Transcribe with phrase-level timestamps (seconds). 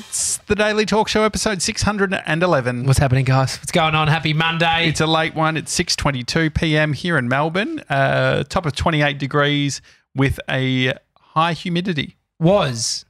[0.00, 2.84] It's the Daily Talk Show, episode 611.
[2.84, 3.56] What's happening, guys?
[3.56, 4.08] What's going on?
[4.08, 4.88] Happy Monday.
[4.90, 5.56] It's a late one.
[5.56, 6.92] It's 6.22 p.m.
[6.92, 7.82] here in Melbourne.
[7.88, 9.80] Uh, top of 28 degrees
[10.14, 12.18] with a high humidity.
[12.38, 13.06] was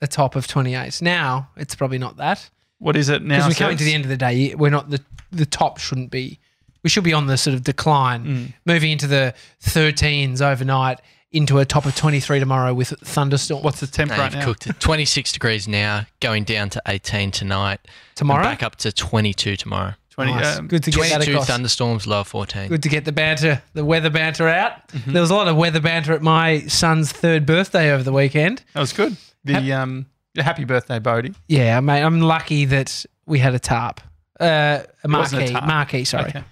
[0.00, 1.02] a top of 28.
[1.02, 3.46] Now it's probably not that What is it now?
[3.46, 4.54] because we're coming to the end of the day.
[4.54, 6.38] We're not the the top shouldn't be.
[6.82, 8.52] We should be on the sort of decline, Mm.
[8.64, 11.00] moving into the 13s overnight,
[11.32, 13.62] into a top of 23 tomorrow with thunderstorm.
[13.62, 14.44] What's the temp No, right you've now?
[14.44, 14.80] cooked it.
[14.80, 17.80] 26 degrees now, going down to 18 tonight.
[18.16, 18.42] tomorrow?
[18.42, 19.94] Back up to 22 tomorrow.
[20.10, 20.58] 20, Nice.
[20.58, 21.46] um, Good to get that 22 across.
[21.46, 22.68] thunderstorms, low 14.
[22.68, 24.88] Good to get the banter, the weather banter out.
[24.88, 25.12] Mm-hmm.
[25.12, 28.62] There was a lot of weather banter at my son's third birthday over the weekend.
[28.74, 29.16] That was good.
[29.44, 30.06] The um,
[30.36, 31.32] happy birthday, Bodhi.
[31.48, 34.00] Yeah, mate, I'm lucky that we had a tarp.
[34.38, 35.64] Uh, a wasn't a marquee, tarp.
[35.66, 36.28] marquee, sorry.
[36.30, 36.44] Okay.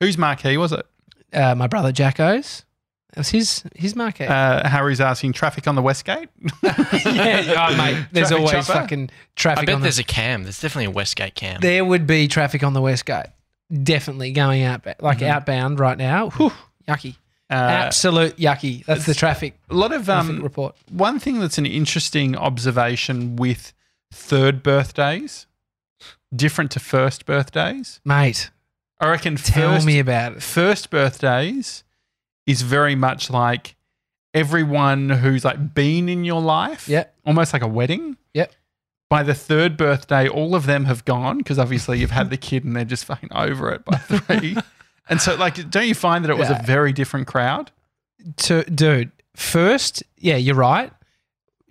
[0.00, 0.84] Whose marquee was it?
[1.32, 2.64] Uh, my brother Jacko's.
[3.16, 4.26] That was his his marquee.
[4.26, 6.28] Uh, Harry's asking traffic on the Westgate.
[6.62, 8.06] yeah, oh, mate.
[8.12, 8.80] There's Traffic always chopper?
[8.80, 10.42] fucking traffic I bet on the there's a cam.
[10.42, 11.62] There's definitely a Westgate cam.
[11.62, 13.24] There would be traffic on the west gate.
[13.72, 16.28] Definitely going out like outbound right now.
[16.28, 16.52] Whew,
[16.86, 17.16] yucky.
[17.48, 18.84] Uh, Absolute yucky.
[18.84, 20.76] That's the traffic, a lot of traffic um, report.
[20.90, 23.72] one thing that's an interesting observation with
[24.12, 25.46] third birthdays,
[26.34, 27.98] different to first birthdays.
[28.04, 28.50] Mate,
[29.00, 30.42] I reckon tell first, me about it.
[30.42, 31.82] first birthdays
[32.46, 33.74] is very much like
[34.34, 36.88] everyone who's like been in your life.
[36.88, 37.14] Yep.
[37.24, 38.16] Almost like a wedding.
[38.34, 38.52] Yep.
[39.08, 42.64] By the third birthday, all of them have gone because obviously you've had the kid
[42.64, 44.56] and they're just fucking over it by three.
[45.08, 46.60] and so, like, don't you find that it was Yeah.
[46.60, 47.70] a very different crowd?
[48.38, 50.92] To, dude, first, yeah, you're right.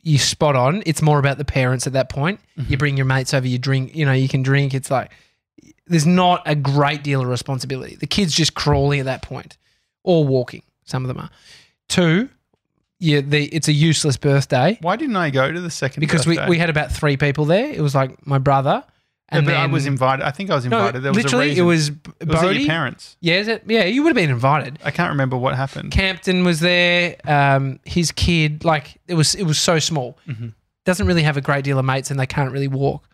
[0.02, 0.82] You spot on.
[0.86, 2.40] It's more about the parents at that point.
[2.58, 2.72] Mm-hmm.
[2.72, 4.74] You bring your mates over, you drink, you know, you can drink.
[4.74, 5.12] It's like
[5.88, 7.96] there's not a great deal of responsibility.
[7.96, 9.58] The kid's just crawling at that point
[10.06, 10.64] or walking.
[10.86, 11.30] Some of them are.
[11.88, 12.30] Two,
[13.00, 16.36] yeah, the, it's a useless birthday Why didn't I go to the second because we,
[16.38, 16.50] birthday?
[16.50, 17.72] we had about three people there.
[17.72, 18.84] It was like my brother.
[19.32, 20.24] Yeah, And but I then- was invited.
[20.24, 21.02] I think I was No, invited.
[21.02, 21.64] there was literally, a reason.
[21.64, 23.18] it was B- Was it your parents?
[23.22, 23.64] yeah, is it?
[23.68, 24.80] yeah, you would have been invited.
[24.84, 25.92] I can't remember what happened.
[25.92, 27.18] Campton was there.
[27.26, 30.18] Um, his kid, like it was, it was so small.
[30.28, 30.54] Mhm.
[30.86, 33.08] Doesn't really have a great deal of mates, and they can't really walk.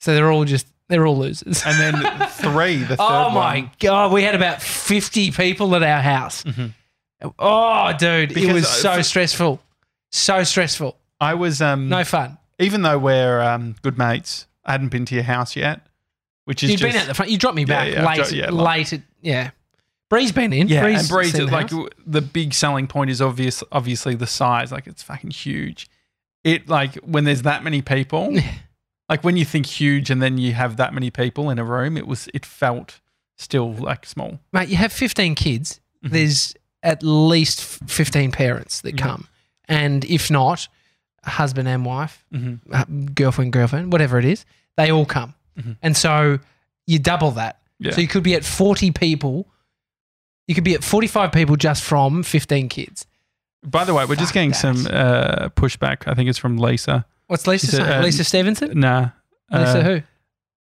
[0.00, 1.62] So they're all just they're all losers.
[1.66, 3.70] and then three, the third oh my one.
[3.78, 6.42] god, we had about fifty people at our house.
[6.44, 6.72] Mhm.
[7.38, 9.60] Oh, dude, it was so for- stressful,
[10.12, 10.96] so stressful.
[11.20, 12.38] I was um No fun.
[12.58, 15.80] even though we're um, good mates, I hadn't been to your house yet,
[16.44, 17.30] which is You've just been at the front.
[17.32, 18.28] You dropped me back yeah, I've late.
[18.28, 18.92] dro- yeah, late.
[18.92, 19.50] At, yeah.
[20.08, 20.68] Bree's been in.
[20.68, 21.70] yeah, Bree's and Breeze, seen the like
[22.06, 24.70] the big selling point is obvious, obviously the size.
[24.72, 25.88] Like it's fucking huge.
[26.44, 28.32] It like when there's that many people,
[29.08, 31.96] like when you think huge and then you have that many people in a room,
[31.96, 33.00] it was it felt
[33.36, 34.40] still like small.
[34.52, 35.80] mate, you have 15 kids.
[36.04, 36.10] Mhm.
[36.10, 39.04] There's at least 15 parents that Yeah.
[39.04, 39.28] come.
[39.68, 40.68] And if not,
[41.24, 42.72] husband and wife, Mm-hmm.
[42.72, 44.44] uh, girlfriend, girlfriend, whatever it is,
[44.76, 45.34] they all come.
[45.58, 45.76] Mhm.
[45.82, 46.38] And so
[46.86, 47.60] you double that.
[47.78, 47.92] Yeah.
[47.92, 49.46] So you could be at 40 people.
[50.46, 53.06] You could be at 45 people just from 15 kids.
[53.62, 54.56] By the way, we're just getting that.
[54.56, 56.06] some uh, pushback.
[56.06, 57.04] I think it's from Lisa.
[57.28, 57.88] What's Lisa it, saying?
[57.92, 58.78] um, Lisa Stevenson?
[58.80, 59.10] Nah.
[59.50, 60.02] Lisa uh, who?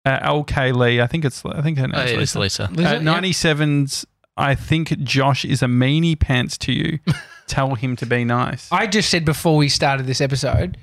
[0.05, 1.01] Uh, LK Lee.
[1.01, 1.43] I think it's.
[1.45, 2.39] I think her Oh, name's it is Lisa.
[2.39, 2.69] Lisa.
[2.71, 2.97] Lisa?
[2.97, 3.19] Uh, Yeah.
[3.19, 4.05] 97's.
[4.37, 6.99] I think Josh is a meanie pants to you.
[7.47, 8.69] Tell him to be nice.
[8.71, 10.77] I just said before we started this episode,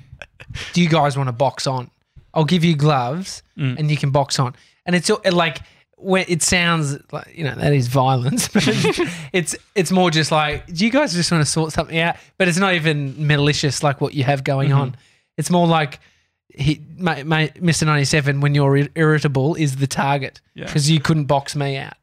[0.73, 1.89] do you guys want to box on?
[2.33, 3.79] I'll give you gloves Mm.
[3.79, 4.53] and you can box on.
[4.85, 5.59] And it's like
[5.97, 8.67] when it sounds like you know that is violence, but
[9.31, 12.17] it's it's more just like do you guys just want to sort something out?
[12.37, 14.79] But it's not even malicious like what you have going Mm-hmm.
[14.79, 14.95] on.
[15.37, 15.99] It's more like
[16.49, 17.85] he, ma ma Mr.
[17.85, 20.65] Ninety Seven, when you're irritable, is the target Yeah.
[20.65, 21.93] because you couldn't box me out.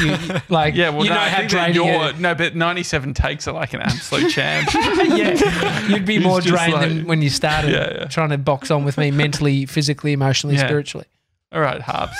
[0.00, 0.16] You,
[0.48, 3.52] like yeah, well, you no, know I how draining you're, no, but 97 takes are
[3.54, 4.68] like an absolute champ.
[4.74, 8.04] yeah, you'd be He's more drained like- than when you started Yeah, yeah.
[8.06, 10.66] trying to box on with me mentally, physically, emotionally, Yeah.
[10.66, 11.06] spiritually.
[11.52, 12.16] All right, Harps.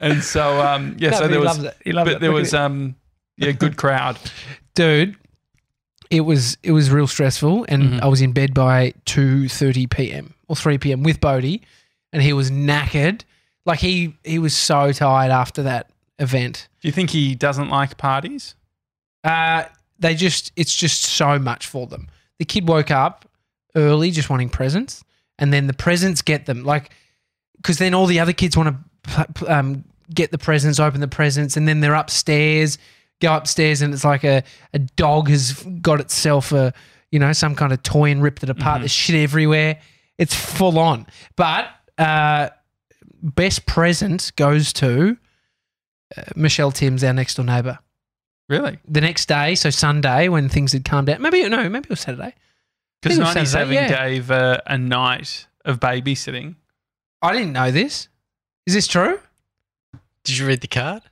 [0.00, 1.76] and so, um, yeah, No, so there he was, loves it.
[1.84, 2.20] He loves but it.
[2.20, 2.96] there Look at was, um,
[3.36, 4.18] yeah, good crowd.
[4.74, 5.16] dude.
[6.12, 8.02] It was it was real stressful, and Mhm.
[8.02, 10.34] I was in bed by two thirty p.m.
[10.46, 11.02] or three p.m.
[11.02, 11.62] with Bodhi,
[12.12, 13.22] and he was knackered.
[13.64, 15.88] Like he he was so tired after that
[16.18, 16.68] event.
[16.82, 18.54] Do you think he doesn't like parties?
[19.24, 19.64] Uh,
[19.98, 22.08] they just it's just so much for them.
[22.38, 23.24] The kid woke up
[23.74, 25.02] early just wanting presents,
[25.38, 26.90] and then the presents get them like
[27.56, 28.76] because then all the other kids want
[29.14, 32.76] to um, get the presents, open the presents, and then they're upstairs.
[33.22, 34.42] Go upstairs, and it's like a,
[34.74, 36.74] a dog has got itself a
[37.12, 38.80] you know some kind of toy and ripped it apart.
[38.80, 39.78] There's shit everywhere.
[40.18, 41.06] It's full on.
[41.36, 42.50] But uh,
[43.22, 45.16] best present goes to
[46.16, 47.78] uh, Michelle Timms, our next door neighbour
[48.48, 48.78] Really?
[48.86, 52.00] the next day, so Sunday, when things had calmed down, maybe no, maybe it was
[52.00, 52.34] Saturday.
[53.00, 54.08] Because think it was 97 yeah.
[54.08, 56.56] gave uh, a night of babysitting.
[57.22, 58.08] I didn't know this.
[58.66, 59.20] Is this true?
[60.24, 61.02] Did you read the card?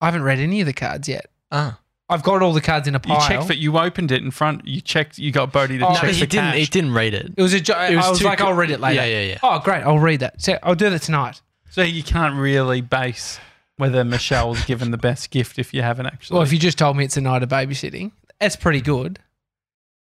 [0.00, 1.26] I haven't read any of the cards yet.
[1.52, 1.78] Ah.
[2.08, 3.28] I've got all the cards in a You pile.
[3.28, 4.66] checked that you opened it in front.
[4.66, 5.18] You checked.
[5.18, 6.44] You got Bodhi to Oh, No, check but the he didn't.
[6.50, 6.56] cash.
[6.56, 7.32] He didn't read it.
[7.36, 8.96] it was a jo- It I was too like, co- I'll read it later.
[9.06, 9.38] Yeah, yeah, yeah.
[9.42, 9.82] Oh, great.
[9.84, 10.40] I'll read that.
[10.42, 11.40] So I'll do that tonight.
[11.70, 13.38] So you can't really base
[13.76, 16.34] whether Michelle's given the best gift if you haven't actually.
[16.34, 19.18] Well, if you just told me it's a night of babysitting, that's pretty good.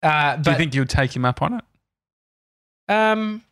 [0.01, 1.63] Uh, Do you think you'd take him up on it?
[2.94, 3.44] um,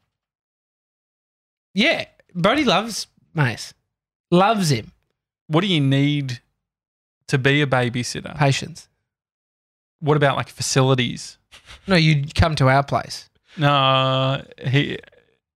[1.74, 3.74] yeah, Bodhi loves Mace,
[4.31, 4.92] loves him.
[5.48, 6.42] What do you need
[7.31, 8.36] to be a babysitter?
[8.38, 8.88] Patience.
[10.00, 11.38] What about like facilities?
[11.88, 13.30] No, you come to our place.
[13.57, 14.98] No, he.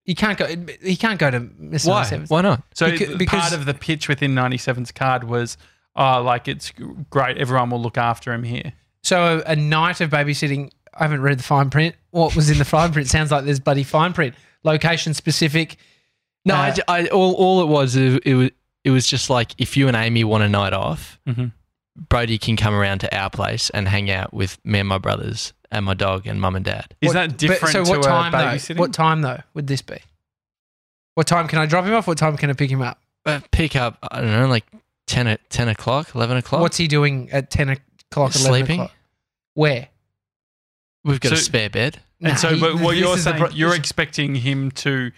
[0.05, 0.45] You can't go.
[0.83, 1.87] He can't go to Mr.
[1.89, 2.03] Why?
[2.03, 2.29] 97's.
[2.29, 2.61] Why not?
[2.73, 5.57] So Beca- because- part of the pitch within 97's card was,
[5.95, 6.71] oh, like it's
[7.09, 7.37] great.
[7.37, 8.73] Everyone will look after him here.
[9.03, 10.71] So a night of babysitting.
[10.93, 11.95] I haven't read the fine print.
[12.11, 14.35] What was in the fine print sounds like there's bloody fine print.
[14.63, 15.75] Location specific.
[16.45, 18.49] No, Uh, I j I all, all it was, it, it was,
[18.83, 21.51] it was just like if you and Amy want a night off, Mhm.
[21.95, 25.53] Brody can come around to our place and hang out with me and my brothers
[25.71, 26.93] and my dog and mum and dad.
[27.01, 28.73] Is What- that but- different so what to time a though?
[28.75, 29.97] What time though would this be?
[31.15, 32.07] What time can I drop him off?
[32.07, 32.99] What time can I pick him up?
[33.25, 34.65] Uh, pick up, I don't know, like
[35.07, 36.61] 10, o- 10 o'clock, 11 o'clock.
[36.61, 38.35] What's he doing at ten o'clock?
[38.35, 38.79] 11 Sleeping.
[38.81, 38.91] O'clock?
[39.53, 39.87] Where?
[41.03, 41.99] We've got a So- spare bed.
[42.21, 44.35] And Nah, so, he- but what this you're is the saying, pro- you're this- expecting
[44.35, 45.11] him to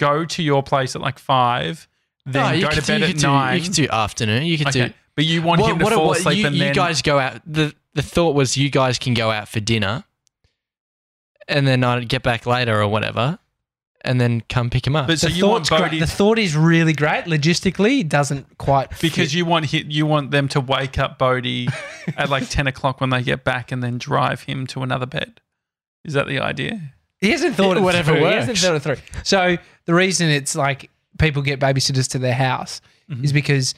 [0.00, 1.86] go to your place at like five,
[2.26, 3.56] then No, you go to could do- bed you at could do- nine.
[3.58, 4.46] You could do afternoon.
[4.46, 4.94] You could okay, do.
[5.16, 7.18] But you want What- him to what- fall what- asleep you, and you guys go
[7.18, 7.40] out.
[7.46, 10.04] The, the thought was you guys can go out for dinner
[11.48, 13.38] and then I'd get back later or whatever
[14.04, 15.06] and then come pick him up.
[15.06, 15.90] But so the you want thought's great.
[15.90, 17.24] Bodhi The thought is really great.
[17.24, 19.34] Logistically, it doesn't quite because fit.
[19.34, 21.68] you want hi- you want them to wake up Bodhi
[22.16, 25.40] at like ten o'clock when they get back, and then drive him to another bed.
[26.04, 26.92] Is that the idea?
[27.20, 28.26] He hasn't thought it Whatever through.
[28.26, 28.96] He hasn't thought it through.
[29.22, 29.56] So
[29.86, 33.24] the reason it's like people get babysitters to their house Mhm.
[33.24, 33.74] is because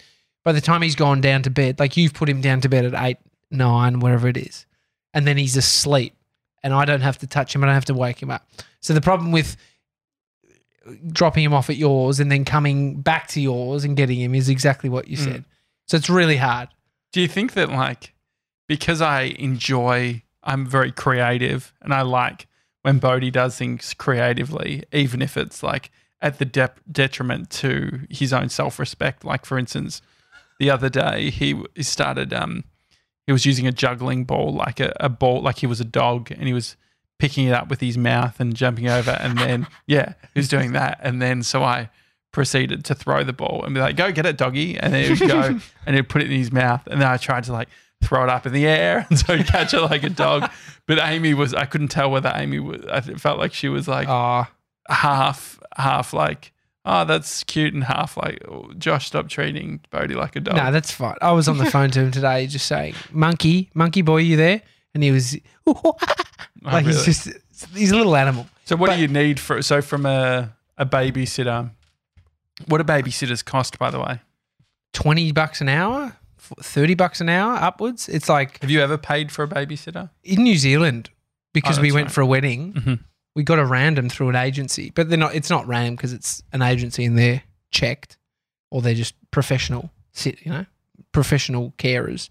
[0.47, 2.85] by the time he's gone down to bed, like you've put him down to bed
[2.85, 3.17] at eight,
[3.51, 4.65] nine, wherever it is,
[5.13, 6.15] and then he's asleep,
[6.63, 7.65] and I don't have to touch him.
[7.65, 8.49] I don't have to wake him up.
[8.81, 9.57] So the problem with
[11.11, 14.49] dropping him off at yours and then coming back to yours and getting him is
[14.49, 15.25] exactly what you Mm.
[15.25, 15.45] said.
[15.89, 16.69] So it's really hard.
[17.13, 18.15] Do you think that like
[18.69, 22.47] because I enjoy, I'm very creative, and I like
[22.83, 25.91] when Bodhi does things creatively, even if it's like
[26.21, 29.25] at the de- detriment to his own self respect.
[29.25, 30.03] Like for instance,
[30.59, 32.65] the other day he, he started um
[33.27, 36.31] he was using a juggling ball like a, a ball like he was a dog
[36.31, 36.77] and he was
[37.19, 40.73] picking it up with his mouth and jumping over and then yeah he was doing
[40.73, 40.99] that.
[41.03, 41.91] And then so I
[42.33, 44.79] proceeded to throw the ball and be like go get it doggy.
[44.79, 47.17] And then he would go and he'd put it in his mouth and then I
[47.17, 47.69] tried to like
[48.05, 50.51] throw it up in the air and so catch it like a dog.
[50.87, 54.09] But Amy was I couldn't tell whether Amy was I felt like she was like
[54.09, 54.47] Oh,
[54.89, 56.53] half half like
[56.87, 60.73] oh that's cute and half like oh, Josh stop treating Bodhi like a dog no,
[60.73, 61.17] that's fine.
[61.21, 64.63] I was on the phone to him today just saying, Monkey, monkey boy, you there?
[64.95, 65.37] And he was
[65.67, 65.97] Oh,
[66.63, 66.97] like, really?
[67.05, 67.29] he's just,
[67.75, 68.47] he's a little animal.
[68.65, 71.71] So what But- do you need for so from a a babysitter?
[72.69, 74.21] What do babysitters cost, by the way?
[74.95, 78.09] 20 bucks an hour, 30 bucks an hour upwards.
[78.09, 80.09] It's like Have you ever paid for a babysitter?
[80.25, 81.11] in New Zealand,
[81.53, 82.15] because Oh, we went right.
[82.15, 83.01] for a wedding, Mhm.
[83.37, 86.43] We got a random through an agency, but they're not, it's not random because it's
[86.53, 88.17] an agency and they're checked
[88.71, 90.65] or they're just professional, sit, you know,
[91.13, 92.29] professional carers.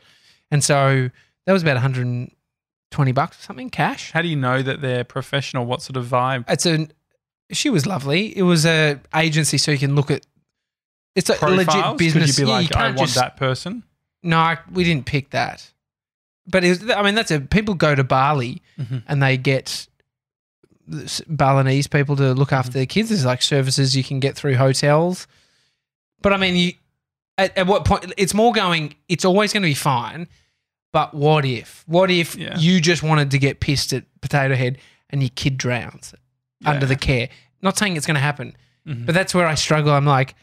[0.51, 1.09] And so
[1.45, 4.11] that was about 120 bucks or something cash.
[4.11, 5.65] How do you know that they're professional?
[5.67, 6.45] What sort of vibe?
[6.49, 6.87] It's a,
[7.51, 8.35] she was lovely.
[8.35, 10.25] It was a agency so you can look at,
[11.15, 11.67] it's a Profiles?
[11.67, 12.31] legit business.
[12.35, 13.83] Could you be Yeah, like, I can't want just- that person?
[14.23, 15.71] No, I- we didn't pick that.
[16.47, 19.03] But it was, I mean, that's a people go to Bali Mhm.
[19.07, 19.87] and they get
[21.27, 23.09] Balinese people to look after their kids.
[23.09, 25.27] There's like services you can get through hotels.
[26.21, 26.73] But I mean, you
[27.37, 28.13] at, at what point?
[28.17, 28.95] It's more going.
[29.09, 30.27] It's always going to be fine.
[30.93, 31.83] But what if?
[31.87, 32.57] What if Yeah.
[32.57, 34.77] you just wanted to get pissed at Potato Head
[35.09, 36.13] and your kid drowns
[36.63, 37.29] under the care?
[37.61, 38.55] Not saying it's going to happen,
[38.87, 39.05] Mhm.
[39.05, 39.91] but that's where I struggle.
[39.91, 40.35] I'm like,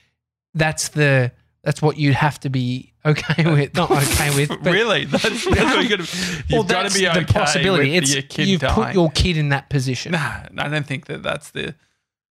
[0.55, 1.33] that's the
[1.65, 3.75] that's what you'd have to be okay with.
[3.75, 5.05] Not okay with, but really?
[5.07, 7.91] That's, that's what you gotta, you've well, got to be okay the possibility.
[7.93, 8.75] with It's your kid you've dying.
[8.75, 10.13] put your kid in that position.
[10.13, 11.75] Nah, I don't think that that's the.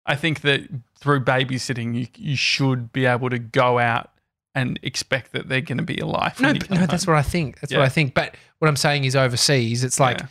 [0.05, 0.63] I think that
[0.99, 4.11] through babysitting, you you should be able to go out
[4.55, 6.39] and expect that they're going to be alive.
[6.41, 7.61] no, but come no, that's what I think.
[7.61, 8.13] That's what I think.
[8.15, 10.27] But what I'm saying is overseas, it's like Yeah.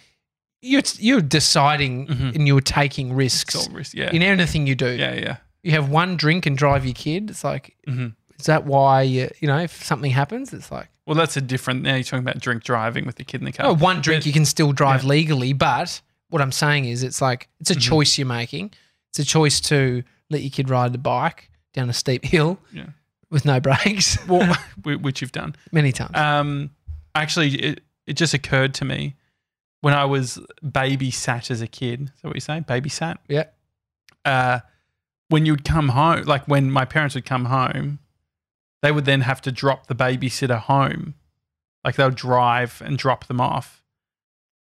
[0.62, 2.36] you're you're deciding Mhm.
[2.36, 3.94] and you're taking risks all risk.
[3.94, 4.92] Yeah, in anything you do.
[4.92, 5.38] yeah, yeah.
[5.64, 7.30] You have one drink and drive your kid.
[7.30, 8.08] It's like, hmm
[8.42, 11.84] is that why you you know if something happens, it's like Well, that's a different.
[11.84, 13.68] Now you're talking about drink driving with the kid in the car.
[13.68, 15.10] oh, one drink you can still drive yeah.
[15.10, 15.54] legally.
[15.54, 17.82] But what I'm saying is, it's like it's a Mhm.
[17.82, 18.72] choice you're making.
[19.10, 22.88] It's a choice to let your kid ride the bike down a steep hill Yeah.
[23.30, 25.56] with no brakes Well, which you've done.
[25.72, 26.16] many times.
[26.18, 26.70] Um,
[27.16, 29.16] actually, it, it just occurred to me
[29.82, 32.02] when I was babysat as a kid.
[32.16, 32.62] Is that what you say?
[32.62, 33.18] Babysat?
[33.28, 33.46] yeah.
[34.24, 34.60] Uh,
[35.30, 38.00] when you'd come home, like when my parents would come home,
[38.82, 41.16] they would then have to drop the babysitter home.
[41.84, 43.84] Like they'll drive and drop them off.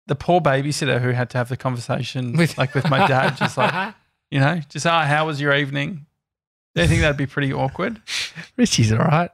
[0.08, 3.94] The poor babysitter who had to have the conversation, like with my dad, just like,
[4.32, 6.06] you know, just, ah, how was your evening?
[6.76, 8.02] Do you think that'd be pretty awkward?
[8.58, 9.32] Richie's all right.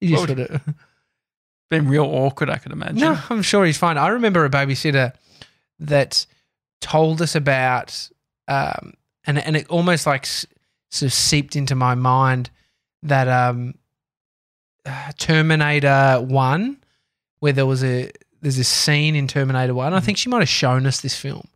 [0.00, 0.62] He just sort of.
[1.68, 2.96] Been real awkward, I could imagine.
[2.98, 3.98] No, I'm sure he's fine.
[3.98, 5.12] I remember a babysitter
[5.80, 6.24] that
[6.80, 8.08] told us about,
[8.46, 8.94] um,
[9.26, 10.46] and and it almost like s-
[10.92, 12.50] sort of seeped into my mind
[13.02, 13.74] that um,
[15.18, 16.78] Terminator One,
[17.40, 18.10] where there was a
[18.42, 19.92] there's this scene in Terminator One.
[19.92, 20.06] I mm-hmm.
[20.06, 21.48] think she might have shown us this film,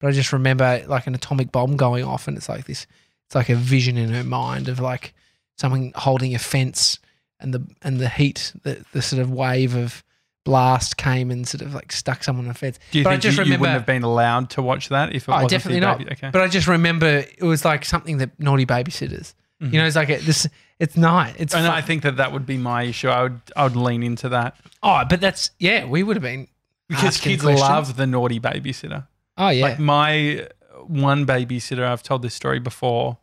[0.00, 2.86] but I just remember like an atomic bomb going off, and it's like this.
[3.26, 5.14] It's like a vision in her mind of like
[5.56, 6.98] someone holding a fence
[7.40, 10.02] and the and the heat, the the sort of wave of
[10.44, 12.78] blast came and sort of like stuck someone on a fence.
[12.90, 15.14] Do you But I think just you, you wouldn't have been allowed to watch that
[15.14, 16.12] if it Oh, wasn't definitely not.
[16.12, 16.30] Okay.
[16.32, 19.34] But I just remember it was like something that naughty babysitters.
[19.62, 19.72] Mhm.
[19.72, 20.46] You know, it's like a, this.
[20.78, 21.34] It's not.
[21.38, 21.74] It's and fun.
[21.74, 23.08] I think that that would be my issue.
[23.08, 25.84] I would I would lean into that oh, but that's yeah.
[25.84, 26.48] We would have been
[26.88, 27.68] because kids questions.
[27.68, 29.06] love the naughty babysitter.
[29.36, 29.62] Oh yeah.
[29.62, 30.48] Like my
[30.86, 33.18] one babysitter, I've told this story before,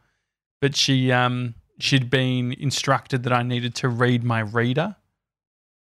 [0.61, 4.95] but she um she'd been instructed that I needed to read my reader.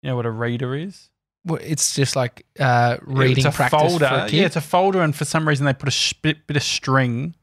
[0.01, 1.09] You know what a reader is?
[1.45, 4.07] Well, it's just like uh, reading it's a practice folder.
[4.07, 4.37] for a kid.
[4.37, 6.63] Yeah, it's a folder, and for some reason they put a sh- bit, bit of
[6.63, 7.35] string.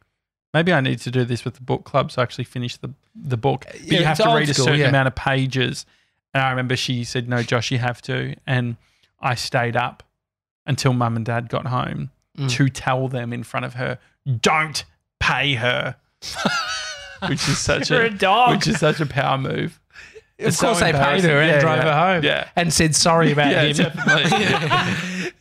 [0.54, 2.90] Maybe I need to do this with the book club so I actually finish the
[3.14, 3.66] the book.
[3.66, 4.88] But Yeah, you have to read a certain yeah.
[4.88, 5.84] amount of pages.
[6.32, 8.76] And I remember she said, "No, Josh, you have to." And
[9.20, 10.02] I stayed up
[10.66, 12.50] until mum and dad got home Mm.
[12.50, 13.99] to tell them in front of her,
[14.40, 14.84] "Don't
[15.20, 15.94] pay her,"
[17.28, 18.56] which is such a, a dog.
[18.56, 19.80] which is such a power move.
[20.38, 21.84] of It's so course, they paid her and Yeah, drove yeah.
[21.84, 22.25] her home.
[22.25, 22.49] Yeah.
[22.56, 23.76] and said sorry about Yeah, him.
[23.76, 24.30] definitely.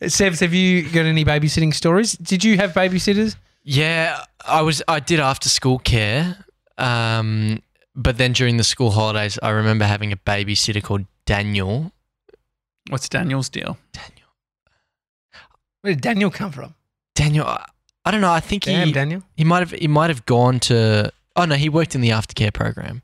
[0.08, 2.12] Sebs, have you got any babysitting stories?
[2.12, 3.34] Did you have babysitters?
[3.64, 4.82] Yeah, I was.
[4.86, 6.44] I did after school care,
[6.78, 7.62] um,
[7.96, 11.92] but then during the school holidays, I remember having a babysitter called Daniel.
[12.90, 13.78] What's Daniel's deal?
[13.92, 14.28] Daniel.
[15.80, 16.74] Where did Daniel come from?
[17.14, 17.46] Daniel.
[17.46, 17.64] I,
[18.04, 18.30] I don't know.
[18.32, 19.22] I think Damn, he Daniel.
[19.36, 21.10] he might have he might have gone to.
[21.36, 23.02] Oh no, he worked in the aftercare program.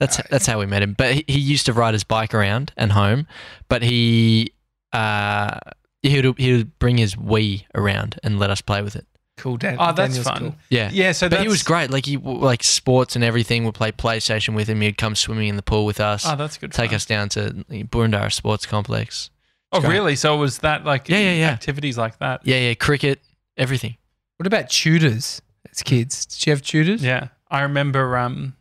[0.00, 0.26] That's Right.
[0.30, 0.94] that's how we met him.
[0.94, 3.28] But he, he used to ride his bike around and home.
[3.68, 4.52] But he
[4.92, 5.58] uh
[6.02, 9.06] he would he would bring his Wii around and let us play with it.
[9.40, 9.76] Cool, Dan.
[9.80, 10.38] Oh, that's Daniel's fun.
[10.38, 10.54] cool.
[10.68, 10.90] Yeah.
[10.92, 11.90] Yeah, so But that's, he was great.
[11.90, 13.64] Like he like sports and everything.
[13.64, 14.82] We'd play PlayStation with him.
[14.82, 16.24] He'd come swimming in the pool with us.
[16.26, 16.72] Oh, that's good.
[16.72, 16.96] take fun.
[16.96, 19.30] us down to the Boroondara Sports Complex.
[19.72, 19.90] Oh, great.
[19.92, 20.16] really?
[20.16, 21.48] So it was that like Yeah, yeah, yeah.
[21.50, 22.42] activities like that?
[22.44, 23.20] Yeah, yeah, cricket,
[23.56, 23.96] everything.
[24.36, 26.26] What about tutors as kids?
[26.26, 27.02] Did you have tutors?
[27.02, 27.28] Yeah.
[27.50, 28.56] I remember um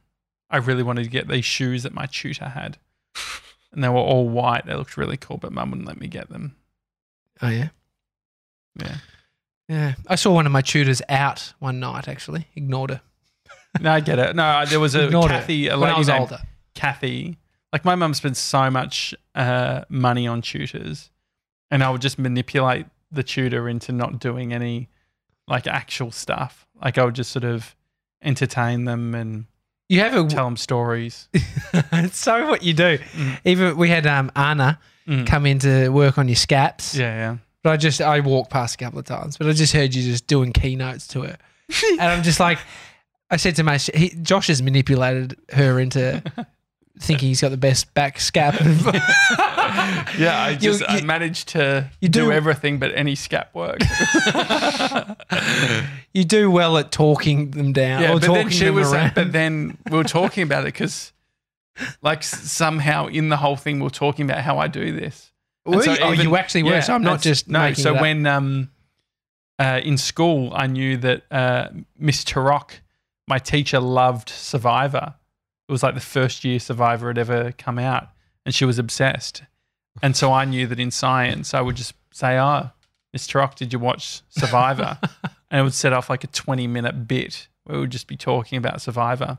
[0.50, 2.78] I really wanted to get these shoes that my tutor had.
[3.74, 4.66] And they were all white.
[4.66, 6.56] They looked really cool, but mum wouldn't let me get them.
[7.42, 7.70] Oh yeah.
[8.80, 8.96] Yeah.
[9.70, 9.94] Yeah.
[10.08, 12.08] I saw one of my tutors out one night.
[12.10, 13.02] Actually, ignored her.
[13.80, 14.36] No, I get it.
[14.36, 16.40] No, there was a Ignored Kathy, a lady I was named older.
[16.74, 17.38] Kathy.
[17.72, 21.12] Like my mum spent so much uh, money on tutors,
[21.70, 24.90] and I would just manipulate the tutor into not doing any
[25.48, 26.68] like actual stuff.
[26.82, 27.76] Like I would just sort of
[28.24, 29.46] entertain them and
[29.88, 30.28] You have a.
[30.28, 31.30] tell them stories.
[31.94, 32.98] it's so what you do.
[32.98, 33.40] Mm.
[33.46, 35.26] Even we had um, Anna Mm.
[35.26, 36.96] come in to work on your scaps.
[36.96, 37.38] Yeah, yeah.
[37.64, 40.04] But I just I walked past a couple of times, but I just heard you
[40.04, 41.38] just doing keynotes to her,
[41.92, 42.58] and I'm just like,
[43.30, 46.24] I said to my he, Josh has manipulated her into
[47.00, 48.56] thinking he's got the best back scap.
[50.18, 53.80] Yeah, I You- just I managed to you do, do- everything but any scap work.
[56.14, 58.92] you do well at talking them down yeah, or but talking then she them was.
[58.94, 59.14] around.
[59.16, 61.14] But then we were talking about it because,
[62.02, 65.29] like, somehow in the whole thing, we are talking about how I do this.
[65.78, 66.72] Were so you- oh, you actually were.
[66.72, 67.60] yeah, so I'm not just no.
[67.62, 68.70] making So when um,
[69.58, 72.72] uh, in school, I knew that uh, Miss Turok,
[73.28, 75.16] my teacher, loved Survivor.
[75.68, 78.10] It was like the first year Survivor had ever come out,
[78.46, 79.44] and she was obsessed.
[80.02, 82.72] And so I knew that in science, I would just say, "Oh,
[83.14, 84.98] Miss Turok, did you watch Survivor?"
[85.52, 88.16] and it would set off like a 20 minute bit where we would just be
[88.18, 89.38] talking about Survivor.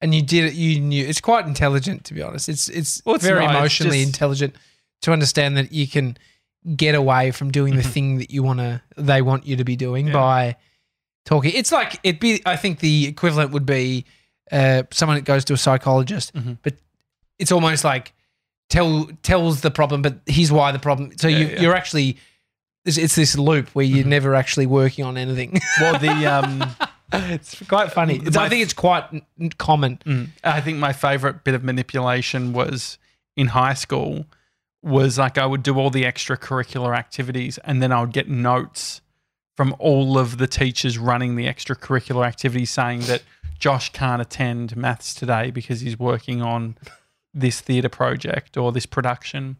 [0.00, 0.54] and you did it.
[0.54, 2.48] You knew it's quite intelligent, to be honest.
[2.48, 4.54] It's it's, Well, it's very not, it's emotionally just- intelligent
[5.04, 6.16] to understand that you can
[6.76, 7.92] get away from doing the Mhm.
[7.92, 8.80] thing that you want to.
[8.96, 10.12] They want you to be doing Yeah.
[10.12, 10.56] by
[11.24, 11.52] talking.
[11.54, 12.42] It's like it'd be.
[12.44, 14.04] I think the equivalent would be
[14.52, 16.58] uh, someone that goes to a psychologist, Mhm.
[16.62, 16.74] but
[17.38, 18.12] it's almost like
[18.68, 21.12] tell tells the problem, but here's why the problem.
[21.18, 21.60] So Yeah, you yeah.
[21.62, 22.16] you're actually.
[22.86, 24.08] It's, it's this loop where you're Mhm.
[24.08, 25.58] never actually working on anything.
[25.80, 26.76] Well, the um,
[27.32, 28.16] it's quite funny.
[28.22, 29.04] It's, I think it's quite
[29.40, 29.98] n- common.
[30.04, 30.28] Mm.
[30.44, 32.98] I think my favorite bit of manipulation was
[33.36, 34.26] in high school
[34.84, 39.00] was like I would do all the extracurricular activities and then I would get notes
[39.56, 43.22] from all of the teachers running the extracurricular activities saying that
[43.58, 46.76] Josh can't attend maths today because he's working on
[47.32, 49.56] this theatre project or this production.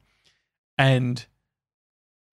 [0.76, 1.24] And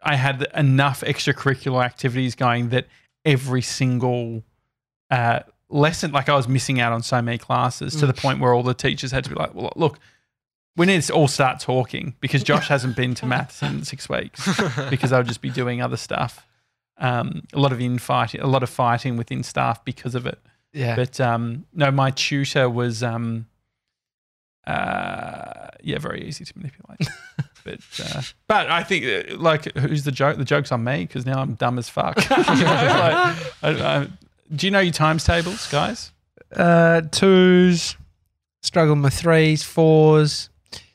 [0.01, 2.87] I had enough extracurricular activities going that
[3.23, 4.43] every single
[5.09, 8.53] uh, lesson, like I was missing out on so many classes to the point where
[8.53, 9.99] all the teachers had to be like, well, look,
[10.77, 14.47] we need to all start talking because Josh hasn't been to maths in six weeks
[14.89, 16.45] because I'll just be doing other stuff.
[16.97, 20.39] Um, a lot of infighting, a lot of fighting within staff because of it.
[20.71, 20.95] Yeah.
[20.95, 23.47] But um, no, my tutor was, um,
[24.65, 27.09] uh, yeah, very easy to manipulate.
[27.65, 30.37] but uh, but I think uh, like who's the joke?
[30.37, 32.17] The joke's on me because now I'm dumb as fuck.
[32.29, 34.07] Like, I, I,
[34.55, 36.11] do you know your times tables, guys?
[36.55, 37.97] Uh, twos,
[38.61, 40.49] struggle with my threes, fours,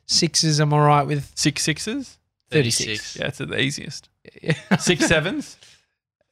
[0.07, 0.61] sixes.
[0.61, 2.19] I'm all right with Six sixes.
[2.51, 3.17] 36.
[3.17, 4.09] Yeah, it's the easiest.
[4.43, 4.55] Yeah.
[4.79, 5.57] Six sevens.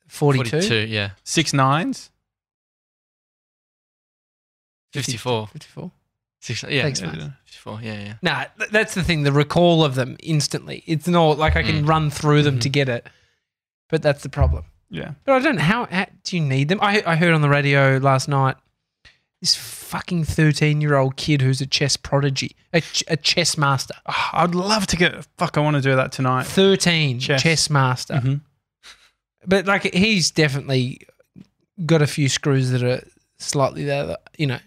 [0.08, 0.48] 42.
[0.62, 1.10] 42, yeah.
[1.24, 2.10] Six nines.
[4.92, 5.48] 54.
[5.48, 5.90] 54.
[6.40, 6.82] Six, yeah.
[6.82, 7.30] Thanks, yeah, mate.
[7.46, 8.14] 54, yeah, yeah.
[8.22, 9.22] Nah, th- that's the thing.
[9.22, 10.84] The recall of them instantly.
[10.86, 11.88] It's not like I can Mm.
[11.88, 13.06] run through them to get it,
[13.88, 14.64] but that's the problem.
[14.90, 15.12] Yeah.
[15.24, 16.78] But I don't know how, how do you need them?
[16.80, 18.56] I I heard on the radio last night
[19.40, 23.94] this fucking thirteen year old kid who's a chess prodigy, a, ch- a chess master,
[24.06, 25.26] Oh, I'd love to get.
[25.38, 26.46] Fuck, I want to do that tonight.
[26.46, 27.70] thirteen chess, Chess.
[27.70, 28.14] master.
[28.14, 28.40] Mhm.
[29.46, 31.00] But like he's definitely
[31.84, 33.06] got a few screws that are
[33.38, 34.58] slightly there, you know,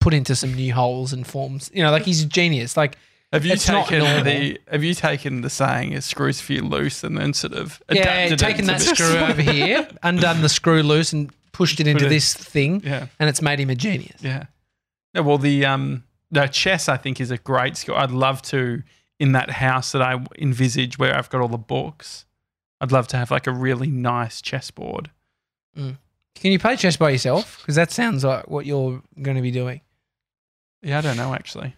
[0.00, 1.70] put into some new holes and forms.
[1.72, 2.76] You know, like he's a genius.
[2.76, 2.98] Like
[3.32, 4.58] Have you taken the?
[4.70, 8.00] Have you taken the saying "it screws for you loose" and then sort of yeah,
[8.02, 11.86] adapted it taking to that screw over here, undone the screw loose and pushed it
[11.86, 14.20] into it- this thing, Yeah, and it's made him a genius.
[14.22, 14.44] yeah.
[15.14, 17.96] No, well, the um, no chess I think is a great skill.
[17.96, 18.82] I'd love to
[19.18, 22.24] in that house that I envisage where I've got all the books.
[22.80, 25.10] I'd love to have like a really nice chessboard.
[25.76, 27.58] Can you play chess by yourself?
[27.60, 29.80] Because that sounds like what you're going to be doing.
[30.82, 31.74] Yeah, I don't know actually.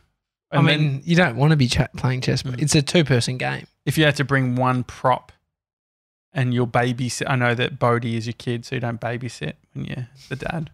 [0.53, 2.62] I mean, then you don't want to be ch- playing chess, but Mm.
[2.62, 3.66] it's a two-person game.
[3.87, 5.33] if you had to bring one prop
[6.33, 9.85] and your babysit, I know that Bodhi is your kid, so you don't babysit when
[9.85, 10.71] you're the dad.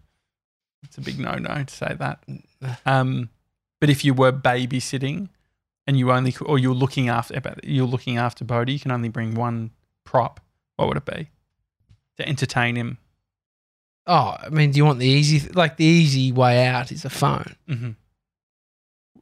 [0.83, 2.23] It's a big no-no to say that.
[2.85, 3.29] Um,
[3.79, 5.29] but if you were babysitting
[5.87, 9.33] and you only, or you're looking after, you're looking after Bodhi, you can only bring
[9.33, 9.71] one
[10.03, 10.41] prop.
[10.75, 11.29] What would it be
[12.17, 12.97] to entertain him?
[14.07, 17.09] Oh, I mean, do you want the easy, like the easy way out is a
[17.09, 17.55] phone?
[17.67, 17.91] hmm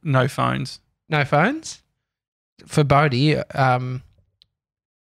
[0.02, 0.80] No phones.
[1.08, 1.82] No phones
[2.66, 3.36] for Bodhi.
[3.36, 4.02] Um,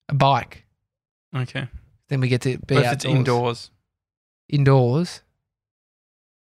[0.10, 0.65] a bike.
[1.36, 1.68] Okay.
[2.10, 2.94] Then we get to be But if outdoors.
[2.96, 3.72] it's indoors,
[4.50, 5.22] indoors.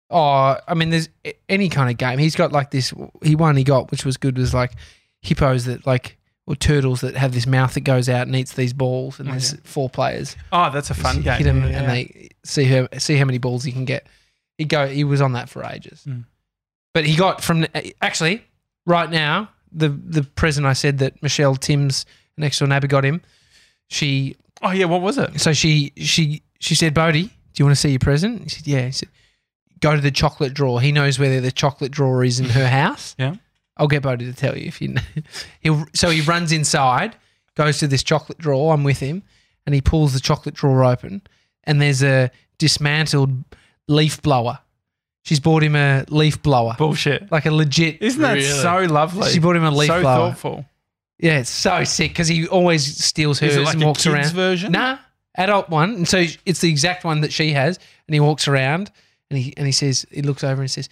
[0.10, 1.10] Oh, I mean, there's
[1.50, 2.20] any kind of game.
[2.20, 2.94] He's got like this.
[3.24, 4.74] He one he got, which was good, was like
[5.22, 8.74] hippos that like or turtles that have this mouth that goes out and eats these
[8.74, 9.60] balls, and Oh, there's yeah.
[9.64, 10.36] four players.
[10.52, 11.38] oh, that's a fun game.
[11.38, 14.06] Hit 'em Yeah, and they see how see how many balls he can get.
[14.58, 14.88] He go.
[14.88, 16.26] He was on that for ages, Mm.
[16.94, 17.66] but he got from
[18.02, 18.44] actually
[18.86, 22.06] right now the the present I said that Michelle Timms
[22.38, 23.22] next door neighbor got him.
[23.90, 25.40] She oh yeah, what was it?
[25.40, 28.44] so she she she said, Bodhi, do you want to see your present?
[28.44, 28.86] He said, Yeah.
[28.86, 29.10] He said,
[29.82, 30.80] Go to the chocolate drawer.
[30.82, 33.16] He knows where the chocolate drawer is in her house.
[33.20, 33.36] Yeah.
[33.76, 35.02] I'll get Bodhi to tell you if you know.
[35.62, 37.16] He'll, so he runs inside,
[37.56, 38.72] goes to this chocolate drawer.
[38.74, 39.24] I'm with him,
[39.66, 41.22] and he pulls the chocolate drawer open,
[41.64, 43.44] and there's a dismantled
[43.88, 44.60] leaf blower.
[45.24, 47.32] She's bought him a leaf blower, Bullshit.
[47.32, 48.02] like a legit.
[48.02, 48.44] Isn't that Really?
[48.88, 49.30] so lovely?
[49.32, 49.98] She bought him a leaf blower.
[50.00, 50.30] so blower.
[50.30, 50.66] thoughtful.
[51.20, 54.04] Yeah, it's so sick because he always steals hers Is it like and a walks
[54.04, 54.34] kids around.
[54.34, 54.72] version?
[54.72, 54.98] Nah,
[55.36, 55.94] adult one.
[55.94, 57.78] And so it's the exact one that she has.
[58.08, 58.92] And he walks around
[59.30, 60.90] and he and he says, he looks over and says,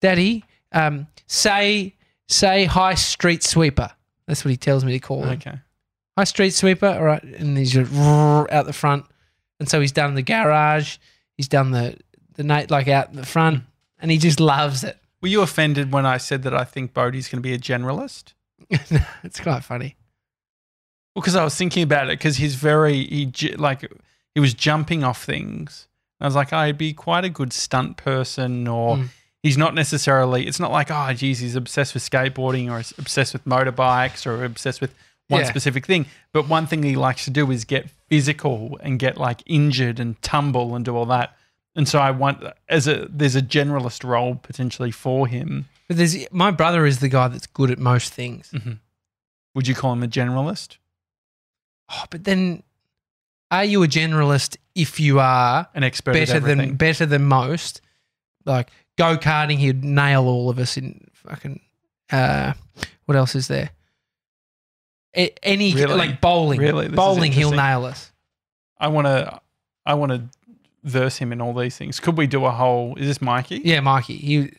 [0.00, 1.94] Daddy, um, say
[2.28, 3.90] say high street sweeper.
[4.26, 5.30] That's what he tells me to call him.
[5.38, 5.58] Okay.
[6.18, 6.86] High street sweeper.
[6.86, 7.22] All right.
[7.22, 9.06] And he's just out the front.
[9.58, 10.98] And so he's done the garage.
[11.36, 11.96] He's done the
[12.34, 13.62] the night like out in the front.
[13.98, 14.98] And he just loves it.
[15.20, 18.32] Were you offended when I said that I think Bodhi's going to be a generalist?
[19.22, 19.96] it's quite funny.
[21.14, 23.90] Well, because I was thinking about it, because he's very he like
[24.34, 25.88] he was jumping off things.
[26.20, 29.08] I was like, oh, he'd be quite a good stunt person, or Mm.
[29.42, 30.46] he's not necessarily.
[30.46, 34.80] It's not like, oh, geez, he's obsessed with skateboarding or obsessed with motorbikes or obsessed
[34.80, 34.94] with
[35.28, 35.48] one Yeah.
[35.48, 36.06] specific thing.
[36.32, 40.20] But one thing he likes to do is get physical and get like injured and
[40.22, 41.36] tumble and do all that.
[41.74, 45.68] And so I want as a there's a generalist role potentially for him.
[45.92, 48.50] But there's my brother is the guy that's good at most things.
[49.54, 50.78] Would you call him a generalist?
[51.90, 52.62] Oh, but then,
[53.50, 57.82] are you a generalist if you are An expert at better than better than most,
[58.46, 61.60] Like go karting, he'd nail all of us in fucking.
[62.10, 62.54] Uh,
[63.04, 63.70] what else is there?
[65.14, 65.94] A- any Really?
[65.94, 66.86] like bowling, Really?
[66.86, 68.10] This bowling, he'll nail us.
[68.78, 69.40] I want to.
[69.84, 70.22] I want to
[70.84, 72.00] verse him in all these things.
[72.00, 72.96] Could we do a whole?
[72.96, 73.60] Is this Mikey?
[73.64, 74.16] Yeah, Mikey.
[74.16, 74.50] He,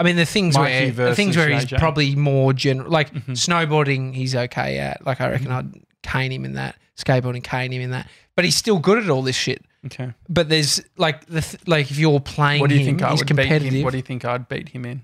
[0.00, 1.78] I mean, the things Mikey where the things where he's JJ.
[1.78, 3.36] probably more general, like Mhm.
[3.36, 5.04] snowboarding, he's okay at.
[5.04, 5.52] Like I reckon Mhm.
[5.76, 6.74] I'd cane him in that.
[6.96, 8.08] Skateboarding, cane him in that.
[8.34, 9.62] But he's still good at all this shit.
[9.86, 10.12] Okay.
[10.28, 13.10] But there's like the th- like if you're playing What do you him, think I
[13.10, 13.72] he's would beat competitive.
[13.74, 13.84] him?
[13.84, 15.02] What do you think I'd beat him in?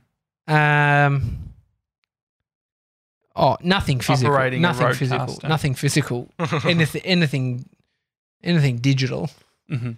[0.49, 1.39] Um.
[3.35, 4.33] Oh, nothing physical.
[4.35, 5.39] Operating nothing physical.
[5.43, 6.31] Nothing physical.
[6.65, 7.69] anything, anything,
[8.43, 9.29] anything digital.
[9.69, 9.93] hmm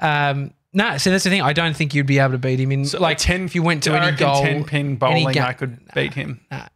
[0.00, 0.52] Um.
[0.76, 1.40] No, so that's the thing.
[1.40, 3.44] I don't think you'd be able to beat him in So like ten.
[3.46, 4.42] if you went to any goal.
[4.42, 5.92] ten pin bowling, ga- I could Nah.
[5.94, 6.40] beat him.
[6.50, 6.66] Nah.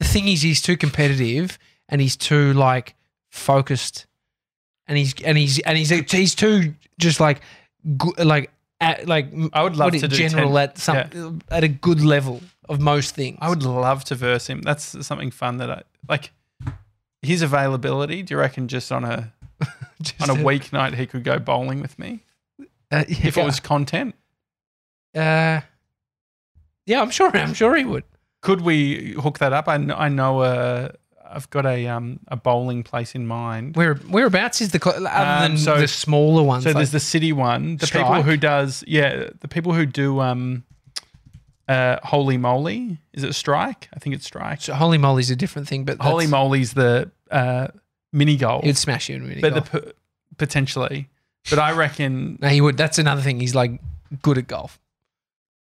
[0.00, 2.96] The thing is, he's too competitive and he's too like
[3.30, 4.06] focused,
[4.88, 7.40] and he's and he's and he's he's too just like
[7.96, 11.40] go- like at, like I would love what to it- do general 10 at some
[11.50, 13.38] at a good level of most things.
[13.40, 14.62] I would love to verse him.
[14.62, 16.32] That's something fun that I like.
[17.22, 18.22] His availability.
[18.22, 19.32] Do you reckon just on a
[20.02, 22.20] Just on a weeknight he could go bowling with me
[23.00, 24.14] uh, if it was content?
[25.14, 25.60] Uh,
[26.86, 27.30] yeah, I'm sure.
[27.36, 28.04] I'm sure he would.
[28.42, 29.68] Could we hook that up?
[29.68, 30.88] I know, I know uh,
[31.26, 33.74] I've got a um a bowling place in mind.
[33.76, 36.64] Where whereabouts is the other Um, than so- the smaller ones?
[36.64, 37.76] So like- there's the city one.
[37.78, 38.24] The people Strike?
[38.24, 40.64] who does yeah, the people who do um
[41.68, 42.98] uh Holey Moley.
[43.14, 43.88] Is it strike?
[43.94, 44.60] I think it's strike.
[44.60, 47.68] so Holey Moley's a different thing, but Holy that's- moly's the uh
[48.12, 48.60] mini goal.
[48.62, 49.40] He'd smash you in a minute.
[49.42, 49.92] but the p-
[50.36, 51.08] potentially.
[51.50, 52.76] But I reckon no, he would.
[52.76, 53.40] That's another thing.
[53.40, 53.80] He's like
[54.22, 54.80] good at golf.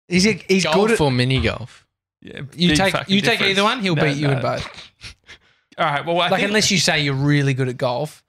[0.08, 1.02] He's a, he's golf good at.
[1.02, 1.88] or mini golf?
[2.22, 3.52] yeah, You big take fucking you take difference.
[3.52, 3.80] either one.
[3.82, 4.34] He'll No, beat you no.
[4.34, 4.92] in both.
[5.78, 6.06] All right.
[6.06, 8.24] Well, I like think unless you say you're really good at golf.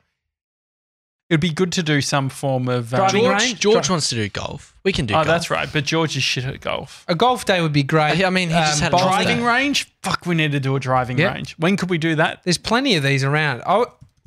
[1.29, 3.61] it'd be good to do some form of um, Driving George, range?
[3.61, 4.77] George Dri- wants to do golf.
[4.85, 5.27] We can do Oh, golf.
[5.27, 5.69] that's right.
[5.73, 7.05] But George is shit at golf.
[7.09, 8.25] A golf day would be great.
[8.25, 9.45] I mean, he just had a golf Driving day.
[9.47, 9.91] range?
[10.03, 11.33] Fuck, we need to do a driving Yeah.
[11.35, 11.55] range.
[11.59, 12.43] When could we do that?
[12.45, 13.62] There's plenty of these around.
[13.67, 13.87] Oh,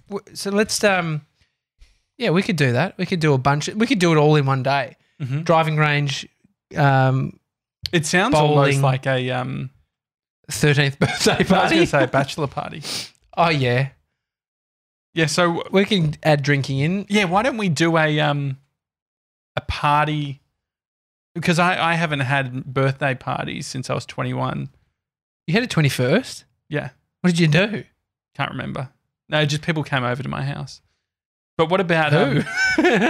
[0.10, 1.22] w- so let's um,
[2.18, 2.98] yeah, we could do that.
[2.98, 3.68] We could do a bunch.
[3.68, 4.96] Of, We could do it all in one day.
[5.22, 5.44] Mhm.
[5.46, 6.28] Driving range,
[6.76, 7.40] um,
[7.92, 9.70] It sounds almost like a um.
[10.52, 11.54] thirteenth birthday party.
[11.56, 12.84] I was going to say a bachelor party.
[13.38, 13.90] oh yeah,
[15.14, 15.26] Yeah.
[15.28, 17.06] So we can add drinking in.
[17.10, 18.58] yeah, why don't we do a um
[19.56, 20.42] a party?
[21.34, 24.70] Because I I haven't had birthday parties since I was twenty one.
[25.48, 26.46] You had a twenty first.
[26.70, 26.90] Yeah.
[27.22, 27.84] What did you do?
[28.36, 28.90] Can't remember.
[29.30, 30.82] No, just people came over to my house.
[31.58, 32.40] But what about Who?
[32.40, 32.46] um,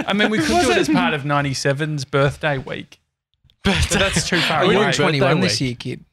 [0.06, 0.78] I mean, we could do it it?
[0.78, 3.00] as part of 97's birthday week.
[3.64, 4.74] But that's too far away.
[4.74, 6.04] you're Birthday twenty one this year, kid.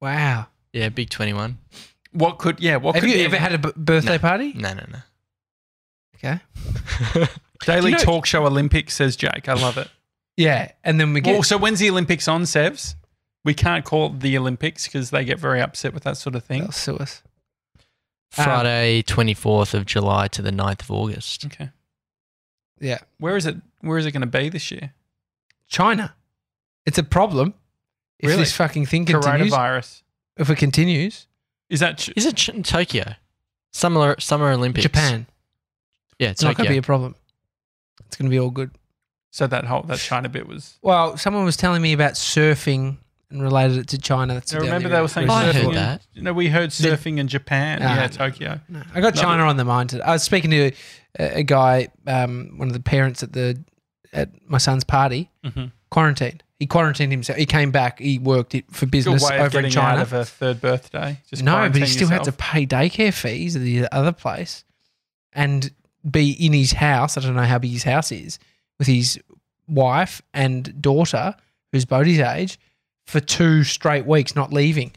[0.00, 0.46] Wow.
[0.72, 1.58] Yeah, big 21.
[2.12, 4.18] What could, yeah, what Have could you be ever had a b- birthday No.
[4.18, 4.52] party?
[4.54, 4.98] No, no, no.
[6.16, 6.40] Okay.
[7.64, 9.48] Daily you know- Talk Show Olympics, says Jake.
[9.48, 9.88] I love it.
[10.36, 12.94] Yeah, and then we get Well, so when's the Olympics on, Sevs?
[13.44, 16.44] We can't call it the Olympics because they get very upset with that sort of
[16.44, 16.62] thing.
[16.62, 17.22] They'll sue us.
[18.36, 21.46] Um, Friday, 24th of July to the 9th of August.
[21.46, 21.70] Okay.
[22.80, 23.56] Yeah, Where is it?
[23.80, 24.92] Where is it going to be this year?
[25.66, 26.14] China.
[26.86, 27.54] It's a problem
[28.18, 28.40] if Really?
[28.42, 29.52] this fucking thing continues.
[29.52, 30.02] Coronavirus.
[30.36, 31.26] If it continues,
[31.68, 33.14] Is that ch- Is it Ch- Tokyo?
[33.72, 34.82] Summer Summer Olympics.
[34.82, 35.26] Japan.
[36.18, 37.14] Yeah, It's not going to be a problem.
[38.06, 38.70] It's going to be all good.
[39.30, 39.46] so?
[39.46, 40.78] That whole that China bit was.
[40.82, 42.98] Well, someone was telling me about surfing
[43.30, 44.34] and related it to China.
[44.34, 45.52] That's I the remember only they were saying I surfing.
[45.54, 46.06] heard in- that.
[46.14, 47.80] You know, we heard The- surfing in Japan.
[47.82, 48.08] Ah, yeah, no.
[48.08, 48.60] Tokyo.
[48.68, 49.90] No, I got No, China on the mind.
[49.90, 50.02] Today.
[50.02, 50.72] I was speaking to
[51.18, 53.62] a, a guy, um, one of the parents at the
[54.12, 55.66] at my son's party, Mm-hmm.
[55.90, 56.42] quarantined.
[56.58, 57.38] He quarantined himself.
[57.38, 58.00] He came back.
[58.00, 59.98] He worked it for Good business way of over in getting China.
[59.98, 61.20] out of a third birthday.
[61.30, 62.38] Just no, but he quarantine still had to yourself.
[62.38, 64.64] pay daycare fees at the other place
[65.32, 65.70] and
[66.10, 67.16] be in his house.
[67.16, 68.38] I don't know how big his house is
[68.78, 69.20] with his
[69.68, 71.36] wife and daughter,
[71.70, 72.58] who's Bodhi's age,
[73.08, 74.92] for two straight weeks, not leaving.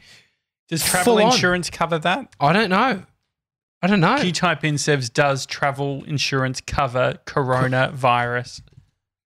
[0.68, 1.32] Does travel full on.
[1.32, 2.34] insurance cover that?
[2.38, 3.02] I don't know.
[3.82, 4.16] I don't know.
[4.18, 8.60] Can you type in Sevs does travel insurance cover coronavirus?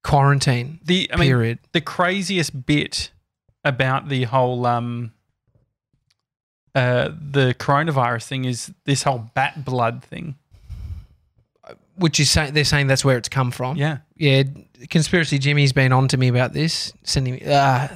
[0.03, 1.59] Quarantine The I mean period.
[1.72, 3.11] the craziest bit
[3.64, 5.12] about the whole um
[6.77, 10.37] uh the coronavirus thing is this whole bat blood thing.
[11.96, 13.77] Which is saying they're saying that's where it's come from.
[13.77, 13.99] Yeah.
[14.16, 14.44] Yeah,
[14.90, 17.88] conspiracy Jimmy's been on to me about this, sending me uh,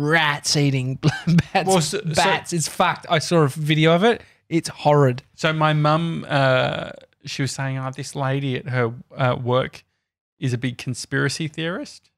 [0.00, 0.94] rats eating
[1.52, 1.66] bats.
[1.68, 2.52] Well, so- so- bats.
[2.52, 3.06] it's fucked.
[3.10, 4.22] I saw a video of it.
[4.48, 5.22] It's horrid.
[5.34, 6.90] So my mum, uh,
[7.24, 9.84] she was saying, "Oh, this lady at her uh, work
[10.38, 12.10] is a big conspiracy theorist.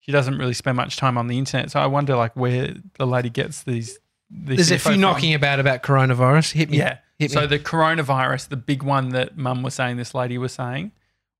[0.00, 3.06] She doesn't really spend much time on the internet, so I wonder, like, where the
[3.06, 5.00] lady gets these." these There's a few from.
[5.00, 6.52] knocking about about coronavirus.
[6.52, 6.78] Hit me.
[6.78, 6.98] Yeah.
[7.18, 7.46] Hit so me.
[7.46, 10.90] the coronavirus, the big one that Mum was saying, this lady was saying,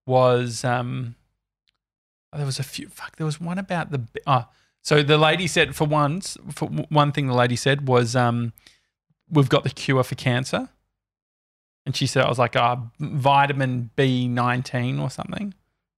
[0.07, 1.17] was um,
[2.33, 2.89] oh, there was a few.
[2.89, 4.07] Fuck, there was one about the.
[4.27, 4.47] Oh,
[4.87, 8.53] so the lady said for once, for one thing the lady said was, um,
[9.29, 10.69] "We've got the cure for cancer,"
[11.85, 15.55] and she said, "I was like, ah, vitamin B nineteen or something.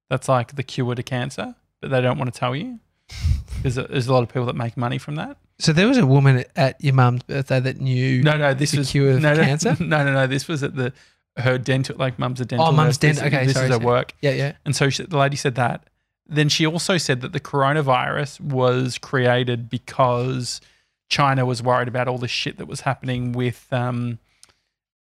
[0.08, 2.80] That's like the cure to cancer, but they don't want to tell you
[3.56, 6.06] because there's a lot of people that make money from that." So there was a
[6.06, 8.22] woman at your mum's birthday that knew.
[8.22, 9.76] No, no, this The was cure for no, no, cancer?
[9.80, 10.26] No, no, no.
[10.26, 10.94] This was at the
[11.36, 12.66] her dental, like mum's a dental.
[12.68, 12.96] Oh, mum's nurse.
[12.96, 13.84] This- dent- okay, this sorry, is her sorry.
[13.84, 14.14] work.
[14.22, 14.52] Yeah, yeah.
[14.64, 15.84] And so she, the lady said that.
[16.28, 20.60] Then she also said that the coronavirus was created because
[21.08, 24.18] China was worried about all the shit that was happening with, um,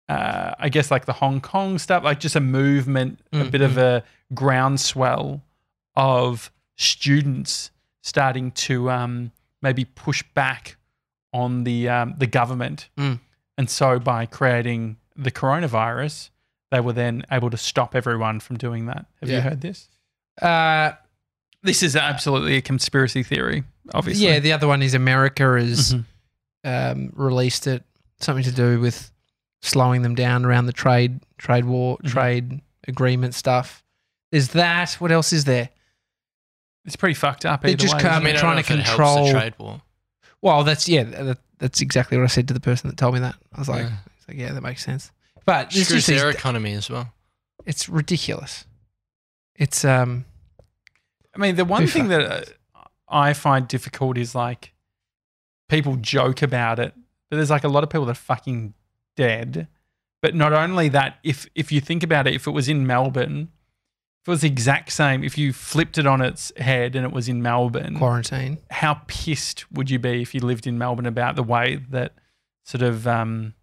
[0.10, 3.62] uh, I guess, like the Hong Kong stuff, like just a movement, a Mm, bit
[3.62, 5.41] of a groundswell
[5.95, 10.75] of students starting to um, maybe push back
[11.34, 12.89] on the um, the government.
[12.97, 13.19] Mm.
[13.58, 16.30] And so by creating the coronavirus,
[16.71, 19.06] they were then able to stop everyone from doing that.
[19.21, 19.88] Have you heard this?
[20.41, 20.91] Uh,
[21.65, 24.25] This is absolutely a conspiracy theory, obviously.
[24.28, 26.06] yeah, the other one is America has Mhm.
[26.63, 27.84] um, released it.
[28.19, 29.12] Something to do with
[29.62, 32.10] slowing them down around the trade trade war Mhm.
[32.12, 33.84] trade agreement stuff.
[34.32, 34.93] There's that.
[34.99, 35.69] What else is there?
[36.86, 37.62] It's pretty fucked up.
[37.63, 38.38] They either just way, can't- isn't I mean, it?
[38.38, 39.82] I trying to know if it helps control- the trade war.
[40.41, 41.04] Well, that's yeah.
[41.04, 43.36] That, that's exactly what I said to the person that told me that.
[43.54, 43.97] I was like, Yeah.
[44.19, 45.12] it's like yeah, that makes sense.
[45.45, 47.12] But it's Screws just these- their economy as well.
[47.65, 48.65] it's ridiculous.
[49.56, 50.25] It's um
[51.36, 54.74] I mean, the one thing that uh, I find difficult is like
[55.69, 56.93] people joke about it,
[57.30, 58.74] but there's like a lot of people that are fucking
[59.17, 59.67] dead.
[60.21, 63.50] But not only that, if if you think about it, if it was in Melbourne,
[64.24, 67.12] if it was the exact same, if you flipped it on its head and it
[67.12, 68.58] was in Melbourne, quarantine.
[68.71, 72.13] how pissed would you be if you lived in Melbourne about the way that
[72.63, 73.54] sort of um,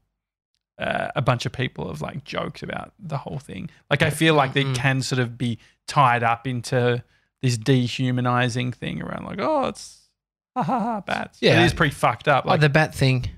[0.79, 3.69] uh, a bunch of people have like joked about the whole thing?
[3.91, 4.75] Like, I feel like they Mm.
[4.77, 5.59] can sort of be
[5.89, 7.03] tied up into
[7.43, 10.09] this dehumanizing thing around, like, oh, it's
[10.57, 11.39] ha ha ha, bats.
[11.43, 11.61] Yeah.
[11.61, 12.45] it is pretty fucked up.
[12.47, 13.29] oh, Like, the bat thing.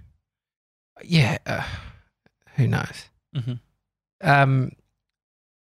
[1.02, 1.64] Yeah, uh,
[2.56, 3.06] who knows?
[3.34, 3.58] Mhm.
[4.22, 4.72] Um,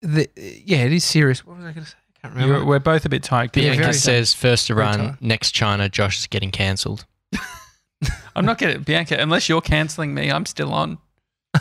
[0.03, 1.47] the yeah, it is serious.
[1.47, 1.97] What was I going to say?
[2.17, 2.55] I can't remember.
[2.57, 3.51] you're- we're both a bit tired.
[3.57, 5.17] Yeah, Bianca very says first Very Iran, tired.
[5.23, 5.89] next China.
[5.89, 7.07] Josh is getting cancelled.
[8.35, 10.31] I'm not getting Bianca unless you're canceling me.
[10.31, 10.99] I'm still on.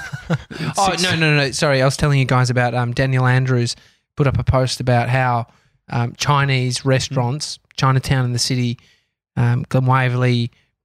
[0.78, 1.52] Oh no, no, no!
[1.52, 3.76] Sorry, I was telling you guys about um, Daniel Andrews
[4.16, 5.48] put up a post about how
[5.92, 8.80] um, Chinese restaurants, Chinatown in the city,
[9.36, 9.66] um,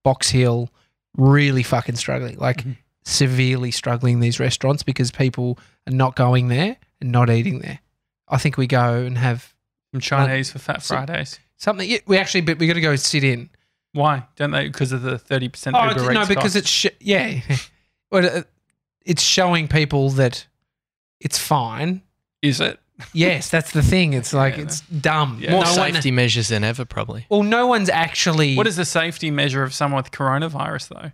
[0.05, 0.71] Box Hill,
[1.17, 2.77] really fucking struggling, like Mhm.
[3.05, 4.21] severely struggling.
[4.21, 7.81] These restaurants because people are not going there and not eating there.
[8.29, 9.55] I think we go and have
[9.93, 11.39] Some Chinese for Fat Fridays.
[11.57, 11.89] something.
[11.89, 13.51] Yeah, we actually, but we got to go sit in.
[13.93, 14.67] Why don't they?
[14.67, 16.57] Because of the thirty percent Oh Uber no, Eats because cost?
[16.57, 17.41] it's sh- yeah,
[18.11, 18.43] well, uh,
[19.07, 20.47] it's showing people that
[21.21, 22.03] it's fine.
[22.43, 22.79] is it?
[23.13, 24.13] Yes, that's the thing.
[24.15, 25.39] It's like Yeah, it's dumb.
[25.41, 25.53] Yeah.
[25.53, 27.27] More no one, safety measures than ever, probably.
[27.29, 31.11] well, no one's actually What is the safety measure of someone with coronavirus, though?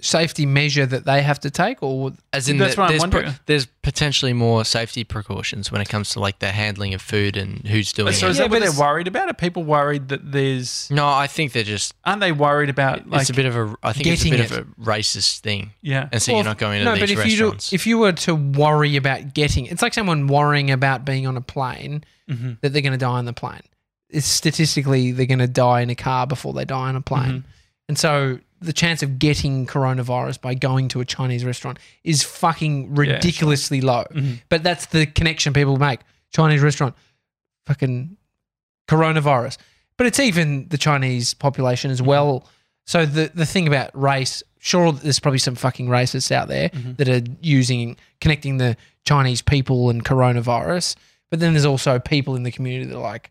[0.00, 3.00] Safety measure that they have to take, or As in, That's the, what I'm there's,
[3.00, 3.34] wondering.
[3.46, 7.66] there's potentially more safety precautions when it comes to like the handling of food and
[7.66, 8.12] who's doing it.
[8.14, 9.28] So is Yeah, that but what they're worried about?
[9.28, 10.90] Are people worried that there's?
[10.90, 11.94] No, I think they're just.
[12.04, 13.22] Aren't they worried about like?
[13.22, 13.74] it's a bit of a.
[13.82, 16.08] I think it's a Getting bit of a racist thing, yeah.
[16.12, 17.98] and so Well, you're not going to no, these but if you do, if you
[17.98, 22.60] were to worry about getting, it's like someone worrying about being on a plane Mhm.
[22.60, 23.62] that they're going to die on the plane.
[24.08, 27.44] It's statistically they're going to die in a car before they die on a plane,
[27.88, 32.88] and so the chance of getting coronavirus by going to a Chinese restaurant is fucking
[32.88, 33.04] sure.
[33.06, 34.04] ridiculously low.
[34.14, 34.40] Mhm.
[34.48, 36.00] But that's the connection people make.
[36.32, 36.94] Chinese restaurant,
[37.66, 38.16] fucking
[38.88, 39.56] coronavirus.
[39.96, 42.46] But it's even the Chinese population as well.
[42.86, 46.96] So the the thing about race, sure, there's probably some fucking racists out there Mhm.
[46.96, 50.96] that are using connecting the Chinese people and coronavirus.
[51.30, 53.30] But then there's also people in the community that are like,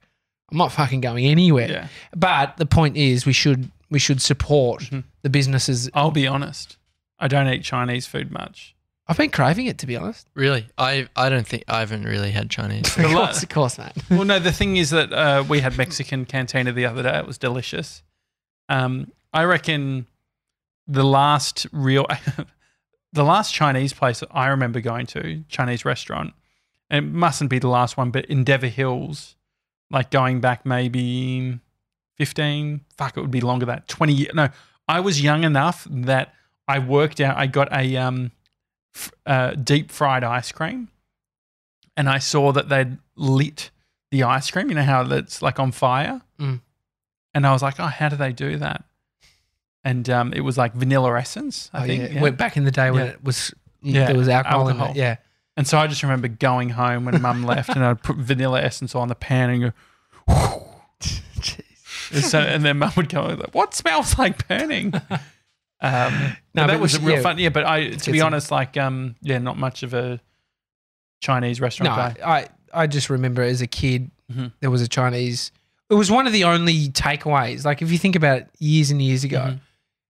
[0.52, 1.70] I'm not fucking going anywhere.
[1.70, 1.88] Yeah.
[2.16, 5.04] But the point is, we should we should support Mhm.
[5.24, 5.90] the businesses.
[5.94, 6.78] I'll be honest.
[7.20, 8.76] I don't eat Chinese food much.
[9.08, 10.28] I've been craving it to be honest.
[10.36, 12.84] really, I I don't think I haven't really had Chinese.
[12.96, 13.92] The of la- course, of course, man.
[14.12, 14.38] well, no.
[14.40, 17.18] The thing is that uh, we had Mexican cantina the other day.
[17.18, 18.04] It was delicious.
[18.70, 20.06] Um, I reckon
[20.88, 22.06] the last real,
[23.14, 26.34] the last Chinese place that I remember going to, Chinese restaurant,
[26.90, 29.36] and it mustn't be the last one, but Endeavour Hills,
[29.90, 31.60] like going back maybe
[32.20, 34.32] 15, fuck, it would be longer than that, 20 years.
[34.36, 34.50] No,
[34.88, 36.34] I was young enough that
[36.68, 38.32] I worked out, I got a um,
[39.26, 40.90] uh, deep fried ice cream
[41.98, 43.72] and I saw that they'd lit
[44.12, 44.70] the ice cream.
[44.70, 46.22] You know how it's like on fire?
[46.40, 46.62] Mm.
[47.34, 48.84] And I was like, oh, how do they do that?
[49.84, 52.04] And um, it was like vanilla essence, I Oh, think.
[52.04, 52.10] yeah.
[52.16, 52.22] yeah.
[52.22, 53.12] Went back in the day when Yeah.
[53.12, 54.96] it was Yeah, there was alcohol, in it.
[54.98, 55.16] Yeah.
[55.56, 58.94] And so I just remember going home when mum left and I'd put vanilla essence
[58.96, 59.72] on the pan and go,
[62.12, 64.94] so, and then mum would go, like, "What smells like burning?"
[65.82, 67.22] Um, No, but that was we- real yeah.
[67.22, 67.38] fun.
[67.40, 70.20] Yeah, but I, to be honest, like, um, yeah, not much of a
[71.22, 72.48] Chinese restaurant No, guy.
[72.74, 74.52] I, I just remember as a kid, Mhm.
[74.60, 75.52] there was a Chinese.
[75.90, 77.64] It was one of the only takeaways.
[77.66, 79.60] Like if you think about it, years and years ago, Mhm.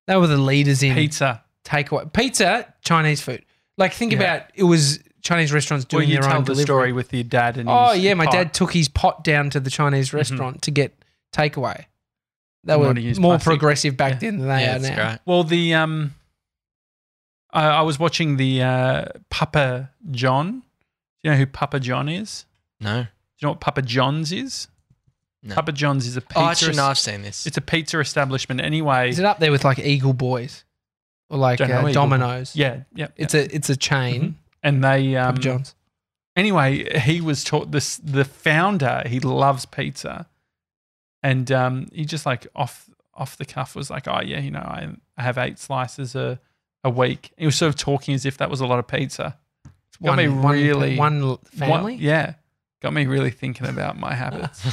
[0.08, 1.44] they were the leaders in Pizza.
[1.64, 3.46] takeaway pizza, Chinese food.
[3.78, 4.18] Like think Yeah.
[4.20, 6.66] about it was Chinese restaurants Well, doing you their tell own the delivery.
[6.66, 8.34] story with your dad and Oh yeah, my pot.
[8.34, 10.96] dad took his pot down to the Chinese restaurant to get
[11.34, 11.86] takeaway.
[12.64, 13.46] They were what do you use, more plastic?
[13.52, 14.20] progressive back Yeah.
[14.20, 14.96] then than they yeah, are now.
[14.96, 15.20] great.
[15.26, 16.14] Well, the um,
[17.52, 20.60] I, I was watching the uh, Papa John.
[20.60, 20.64] Do
[21.24, 22.46] you know who Papa John is?
[22.80, 23.04] No.
[23.04, 23.08] Do
[23.40, 24.68] you know what Papa John's is?
[25.42, 25.56] No.
[25.56, 26.40] Papa John's is a pizza.
[26.40, 27.46] Oh, actually, no, I've seen this.
[27.48, 28.60] It's a pizza establishment.
[28.62, 30.66] Anyway, Is it up there with like Eagle Boys
[31.30, 32.56] or like Don't uh, Domino's?
[32.56, 33.08] yeah, yeah.
[33.16, 34.38] It's a it's a chain.
[34.64, 35.76] and they um, Papa John's.
[36.36, 37.98] anyway, he was taught this.
[37.98, 40.28] The founder, he loves pizza,
[41.24, 44.60] and um, he just like off off the cuff was like, "Oh yeah, you know,
[44.60, 46.40] I, I have eight slices a
[46.84, 49.38] a week." He was sort of talking as if that was a lot of pizza.
[50.02, 51.96] got me really- one, What- family.
[51.96, 52.34] yeah,
[52.82, 54.64] got me really thinking about my habits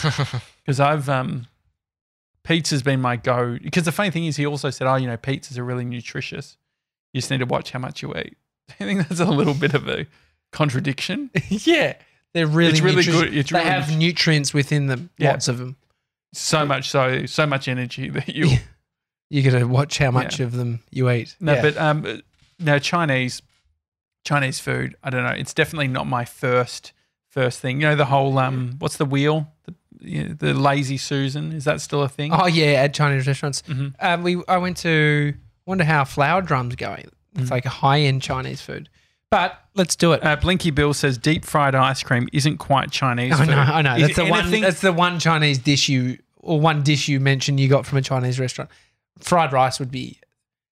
[0.64, 1.46] because I've um,
[2.44, 3.58] pizza's been my go.
[3.60, 6.56] Because the funny thing is, he also said, "Oh, you know, pizzas are really nutritious.
[7.12, 8.36] You just need to watch how much you eat."
[8.80, 10.06] I think that's a little bit of a
[10.52, 11.30] contradiction.
[11.48, 11.94] yeah,
[12.34, 13.34] they're really It's really good.
[13.36, 15.10] It's they really have nut- nutrients within them.
[15.18, 15.30] Yeah.
[15.32, 15.76] Lots of them.
[16.36, 18.58] So much so so much energy that you Yeah.
[19.30, 21.34] You got to watch how much of them you eat.
[21.40, 21.62] no Yeah.
[21.62, 22.22] but um
[22.58, 23.42] no chinese
[24.24, 26.92] chinese food i don't know it's definitely not my first
[27.28, 30.96] first thing you know the whole um what's the wheel the, you know, the lazy
[30.96, 33.62] susan is that still a thing oh yeah, at Chinese restaurants.
[34.00, 37.08] Um, we I went to wonder how Flower Drum's going.
[37.34, 37.50] It's Mm.
[37.50, 38.88] like a high end Chinese food.
[39.30, 40.24] But let's do it.
[40.24, 43.50] uh, blinky bill says deep fried ice cream isn't quite chinese I food.
[43.50, 43.94] know, I know.
[43.96, 44.40] Is That's the one.
[44.40, 47.98] anything- That's the one Chinese dish you or one dish you mentioned you got from
[47.98, 48.70] a Chinese restaurant.
[49.18, 50.20] Fried rice would be.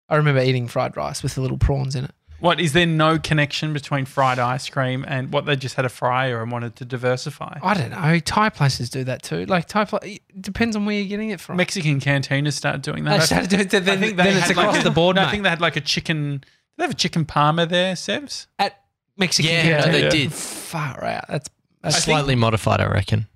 [0.09, 2.11] I remember eating fried rice with the little prawns in it.
[2.39, 5.89] what is there no connection between fried ice cream and what they just had a
[5.89, 8.19] fryer and wanted to diversify I don't know.
[8.19, 9.45] Thai places do that too.
[9.45, 11.55] Like Thai, pla- it depends on where you're getting it from.
[11.55, 14.37] mexican cantinas started doing that They I started doing it, then, I think they then
[14.37, 15.31] it's had across like a- the board, no, I mate.
[15.31, 16.39] think they had like a chicken.
[16.39, 16.45] Did
[16.77, 18.47] they have a chicken parma there, Sevs?
[18.59, 18.77] At
[19.17, 19.91] Mexican, yeah, canteen.
[19.93, 20.33] no, they did.
[20.33, 21.25] Far out.
[21.29, 21.49] That's
[21.81, 23.27] that's, Slightly modified, I reckon.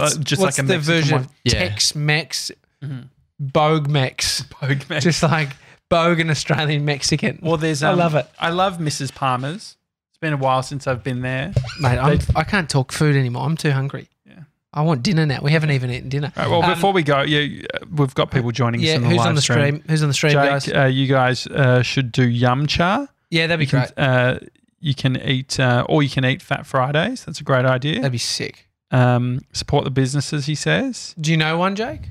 [0.00, 1.24] That's Uh, just what's like a the Mexican version one.
[1.24, 1.52] of Yeah.
[1.68, 2.50] Tex Mex,
[2.82, 3.04] Mhm.
[3.40, 5.04] Bogue Mex, Pogue Mex.
[5.04, 5.50] just like
[5.88, 7.38] Bogue and Australian Mexican.
[7.42, 7.82] well, there's.
[7.82, 8.26] I Um, love it.
[8.38, 9.14] I love Mrs.
[9.14, 9.76] Parma's.
[10.10, 11.52] It's been a while since I've been there.
[11.80, 13.44] Mate, I'm, I can't talk food anymore.
[13.44, 14.08] I'm too hungry.
[14.26, 14.34] Yeah.
[14.72, 15.40] I want dinner now.
[15.42, 16.32] We haven't even eaten dinner.
[16.36, 18.94] All right, well, Um, before we go, yeah, uh, we've got people joining us yeah,
[18.96, 19.82] in the who's live on the stream?
[19.88, 20.64] Who's on the stream, guys?
[20.64, 23.06] Jake, uh, you guys uh, should do yum cha.
[23.30, 23.92] Yeah, that'd be You can, great.
[23.98, 24.38] uh,
[24.80, 27.24] you can eat, uh, or you can eat Fat Fridays.
[27.24, 27.96] That's a great idea.
[27.96, 28.68] That'd be sick.
[28.90, 31.14] Um, support the businesses, he says.
[31.20, 32.02] Do you know one, Jake?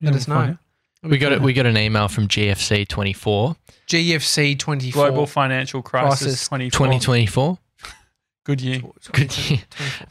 [0.00, 0.44] Let Yeah, us we'll know.
[0.52, 0.56] out.
[1.02, 1.40] We got it.
[1.40, 3.56] We got an email from GFC twenty four.
[3.86, 4.92] GFC 24.
[5.10, 7.58] Global financial crisis, Crisis 2024.
[8.44, 8.80] Good year.
[9.12, 9.58] Good year.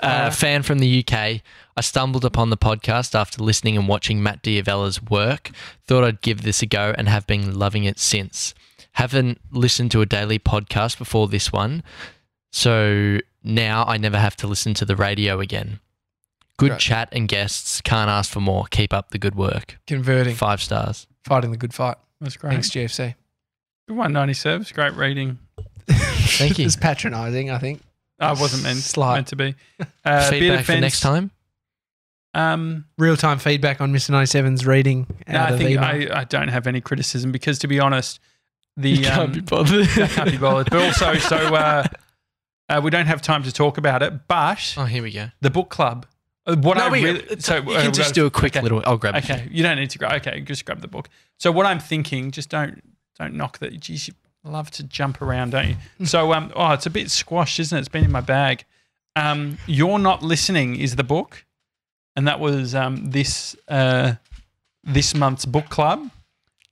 [0.01, 1.41] Uh, Uh, fan from the UK.
[1.75, 5.51] I stumbled upon the podcast after listening and watching Matt D'Avella's work.
[5.87, 8.53] Thought I'd give this a go and have been loving it since.
[8.93, 11.83] Haven't listened to a daily podcast before this one,
[12.55, 15.81] so now I never have to listen to the radio again.
[16.57, 16.79] Good Great.
[16.79, 17.81] chat and guests.
[17.81, 18.63] Can't ask for more.
[18.71, 19.77] Keep up the good work.
[19.87, 21.05] converting, Five stars.
[21.25, 21.97] fighting the good fight.
[22.21, 22.51] That's great.
[22.53, 23.15] Thanks, GFC.
[23.89, 24.71] Good one, 90 serves.
[24.71, 25.37] Great reading.
[25.89, 26.65] Thank you.
[26.65, 27.81] it's patronising, I think.
[28.21, 29.15] I wasn't meant, Slight.
[29.15, 29.55] meant to be.
[30.05, 31.31] Uh, bit Feedback of for fence- next time.
[32.33, 34.11] Um, Real time feedback on Mr.
[34.11, 36.13] 97's reading no, out I of think email.
[36.13, 38.19] I, I don't have any criticism because, to be honest,
[38.77, 39.87] the um, bothered.
[39.97, 40.69] I can't be bothered.
[40.69, 41.85] But also, so uh,
[42.69, 44.27] uh, we don't have time to talk about it.
[44.27, 45.29] But Oh, here we go.
[45.41, 46.05] the book club.
[46.47, 48.81] uh, What I we- really, so you uh, can just do a quick little.
[48.85, 49.23] I'll grab it.
[49.29, 50.13] Okay, you don't need to grab.
[50.25, 51.09] Okay, just grab the book.
[51.37, 52.81] So what I'm thinking, just don't
[53.19, 53.79] don't knock that.
[53.79, 55.69] Geez, you love to jump around, don't
[55.99, 56.05] you?
[56.05, 57.79] so um, oh, it's a bit squashed, isn't it?
[57.79, 58.63] It's been in my bag.
[59.15, 61.45] Um, you're not listening is the book,
[62.15, 64.13] and that was um this uh
[64.83, 66.09] this month's book club.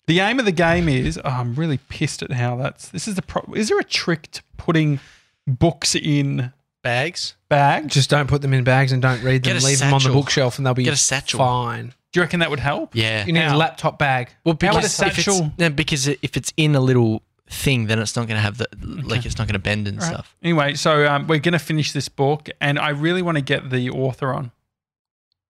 [0.05, 1.17] The aim of the game is.
[1.23, 2.89] Oh, I'm really pissed at how that's.
[2.89, 3.21] This is the.
[3.21, 4.99] Pro- is there a trick to putting
[5.47, 6.51] books in
[6.83, 7.35] Bags.
[7.49, 7.93] bags?
[7.93, 9.53] Just don't put them in bags and don't read them.
[9.53, 10.21] Get a Leave them on the satchel.
[10.21, 11.37] bookshelf and they'll be Get a satchel.
[11.37, 11.93] fine.
[12.11, 12.93] Do you reckon that would help?
[12.95, 13.25] Yeah.
[13.25, 13.55] You need How?
[13.55, 14.29] a laptop bag.
[14.43, 17.21] Well, How would because a if it's, satchel- no, because if it's in a little
[17.49, 19.97] thing, then it's not going to have the like it's not going to bend and
[19.99, 20.07] Right.
[20.13, 20.35] stuff.
[20.43, 23.69] Anyway, so um, we're going to finish this book, and I really want to get
[23.69, 24.51] the author on.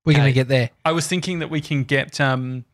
[0.06, 0.32] We're going Okay.
[0.32, 0.70] to get there.
[0.86, 2.66] I was thinking that we can get um,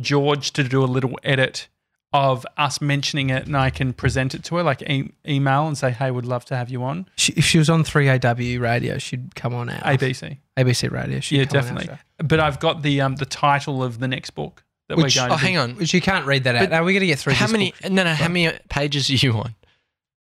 [0.00, 1.68] George to do a little edit
[2.12, 5.78] of us mentioning it and I can present it to her, like e- email and
[5.78, 8.98] say, hey, would love to have you on She, if she was on 3AW radio,
[8.98, 10.38] she'd come on our ABC.
[10.56, 11.20] ABC radio.
[11.20, 11.86] She'd Yeah, come on definitely.
[11.86, 11.98] show.
[12.24, 15.32] But I've got the um the title of the next book that Which- we're going
[15.32, 15.76] Oh, to hang on.
[15.76, 16.60] Which you can't read that out.
[16.62, 17.70] But Now we're going to get through How this many?
[17.80, 17.90] book.
[17.92, 18.12] No, no.
[18.14, 19.54] How many pages are you on?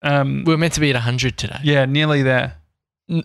[0.04, 1.60] Um, We were meant to be at 100 today.
[1.64, 2.58] yeah, nearly there.
[3.10, 3.24] N-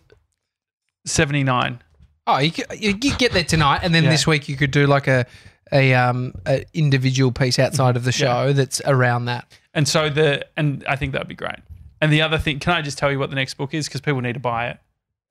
[1.04, 1.82] 79.
[2.26, 4.10] Oh, you, could, you could get there tonight, and then Yeah.
[4.10, 5.26] this week you could do like a
[5.72, 8.44] a um a individual piece outside of the Yeah.
[8.46, 9.46] show that's around that.
[9.74, 11.58] And so the and I think that'd be great.
[12.00, 14.00] And the other thing, can I just tell you what the next book is because
[14.00, 14.78] people need to buy it.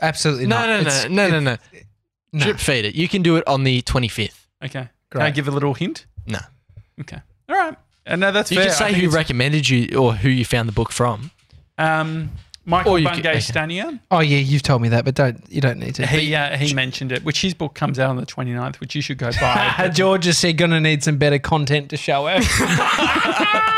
[0.02, 0.66] Absolutely No, not.
[0.68, 1.58] no, no, It's- no, no, no.
[2.34, 2.40] no.
[2.44, 2.96] Drip feed it.
[2.96, 4.46] You can do it on the 25th.
[4.64, 4.90] Okay.
[5.10, 5.22] Great.
[5.22, 6.06] Can I give a little hint?
[6.28, 6.40] No.
[7.00, 7.20] Okay.
[7.48, 7.78] All right.
[8.06, 8.66] And no, that's You fair.
[8.66, 11.32] can I say who recommended you or who you found the book from.
[11.78, 12.32] um,
[12.66, 13.36] Michael Or Bungay.
[13.38, 13.99] Stanier.
[14.09, 16.05] Oh yeah, you've told me that, but don't you don't need to.
[16.07, 19.01] He uh, he mentioned it, which his book comes out on the 29th, which you
[19.01, 19.89] should go buy.
[19.93, 22.39] George just said, "Gonna need some better content to show her."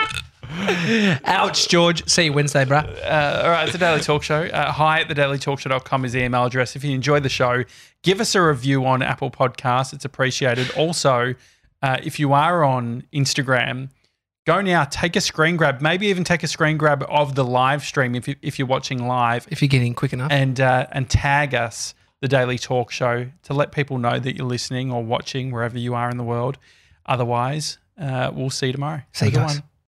[1.25, 2.07] Ouch, George.
[2.09, 2.83] See you Wednesday, bruh.
[3.03, 4.43] Uh, all right, it's a daily talk show.
[4.43, 6.75] Uh, hi at thedailytalkshow.com is the email address.
[6.75, 7.63] If you enjoy the show,
[8.03, 9.93] give us a review on Apple Podcasts.
[9.93, 10.71] It's appreciated.
[10.75, 11.35] Also,
[11.83, 13.89] uh, if you are on Instagram,
[14.47, 17.83] go now, take a screen grab, maybe even take a screen grab of the live
[17.83, 20.31] stream if, you, if you're watching live, If you're getting quick enough.
[20.31, 24.47] and, uh, and tag us, the Daily Talk Show, to let people know that you're
[24.47, 26.57] listening or watching wherever you are in the world.
[27.05, 29.01] Otherwise, uh, we'll see you tomorrow.
[29.13, 29.59] See you Have a good guys.
[29.59, 29.69] one.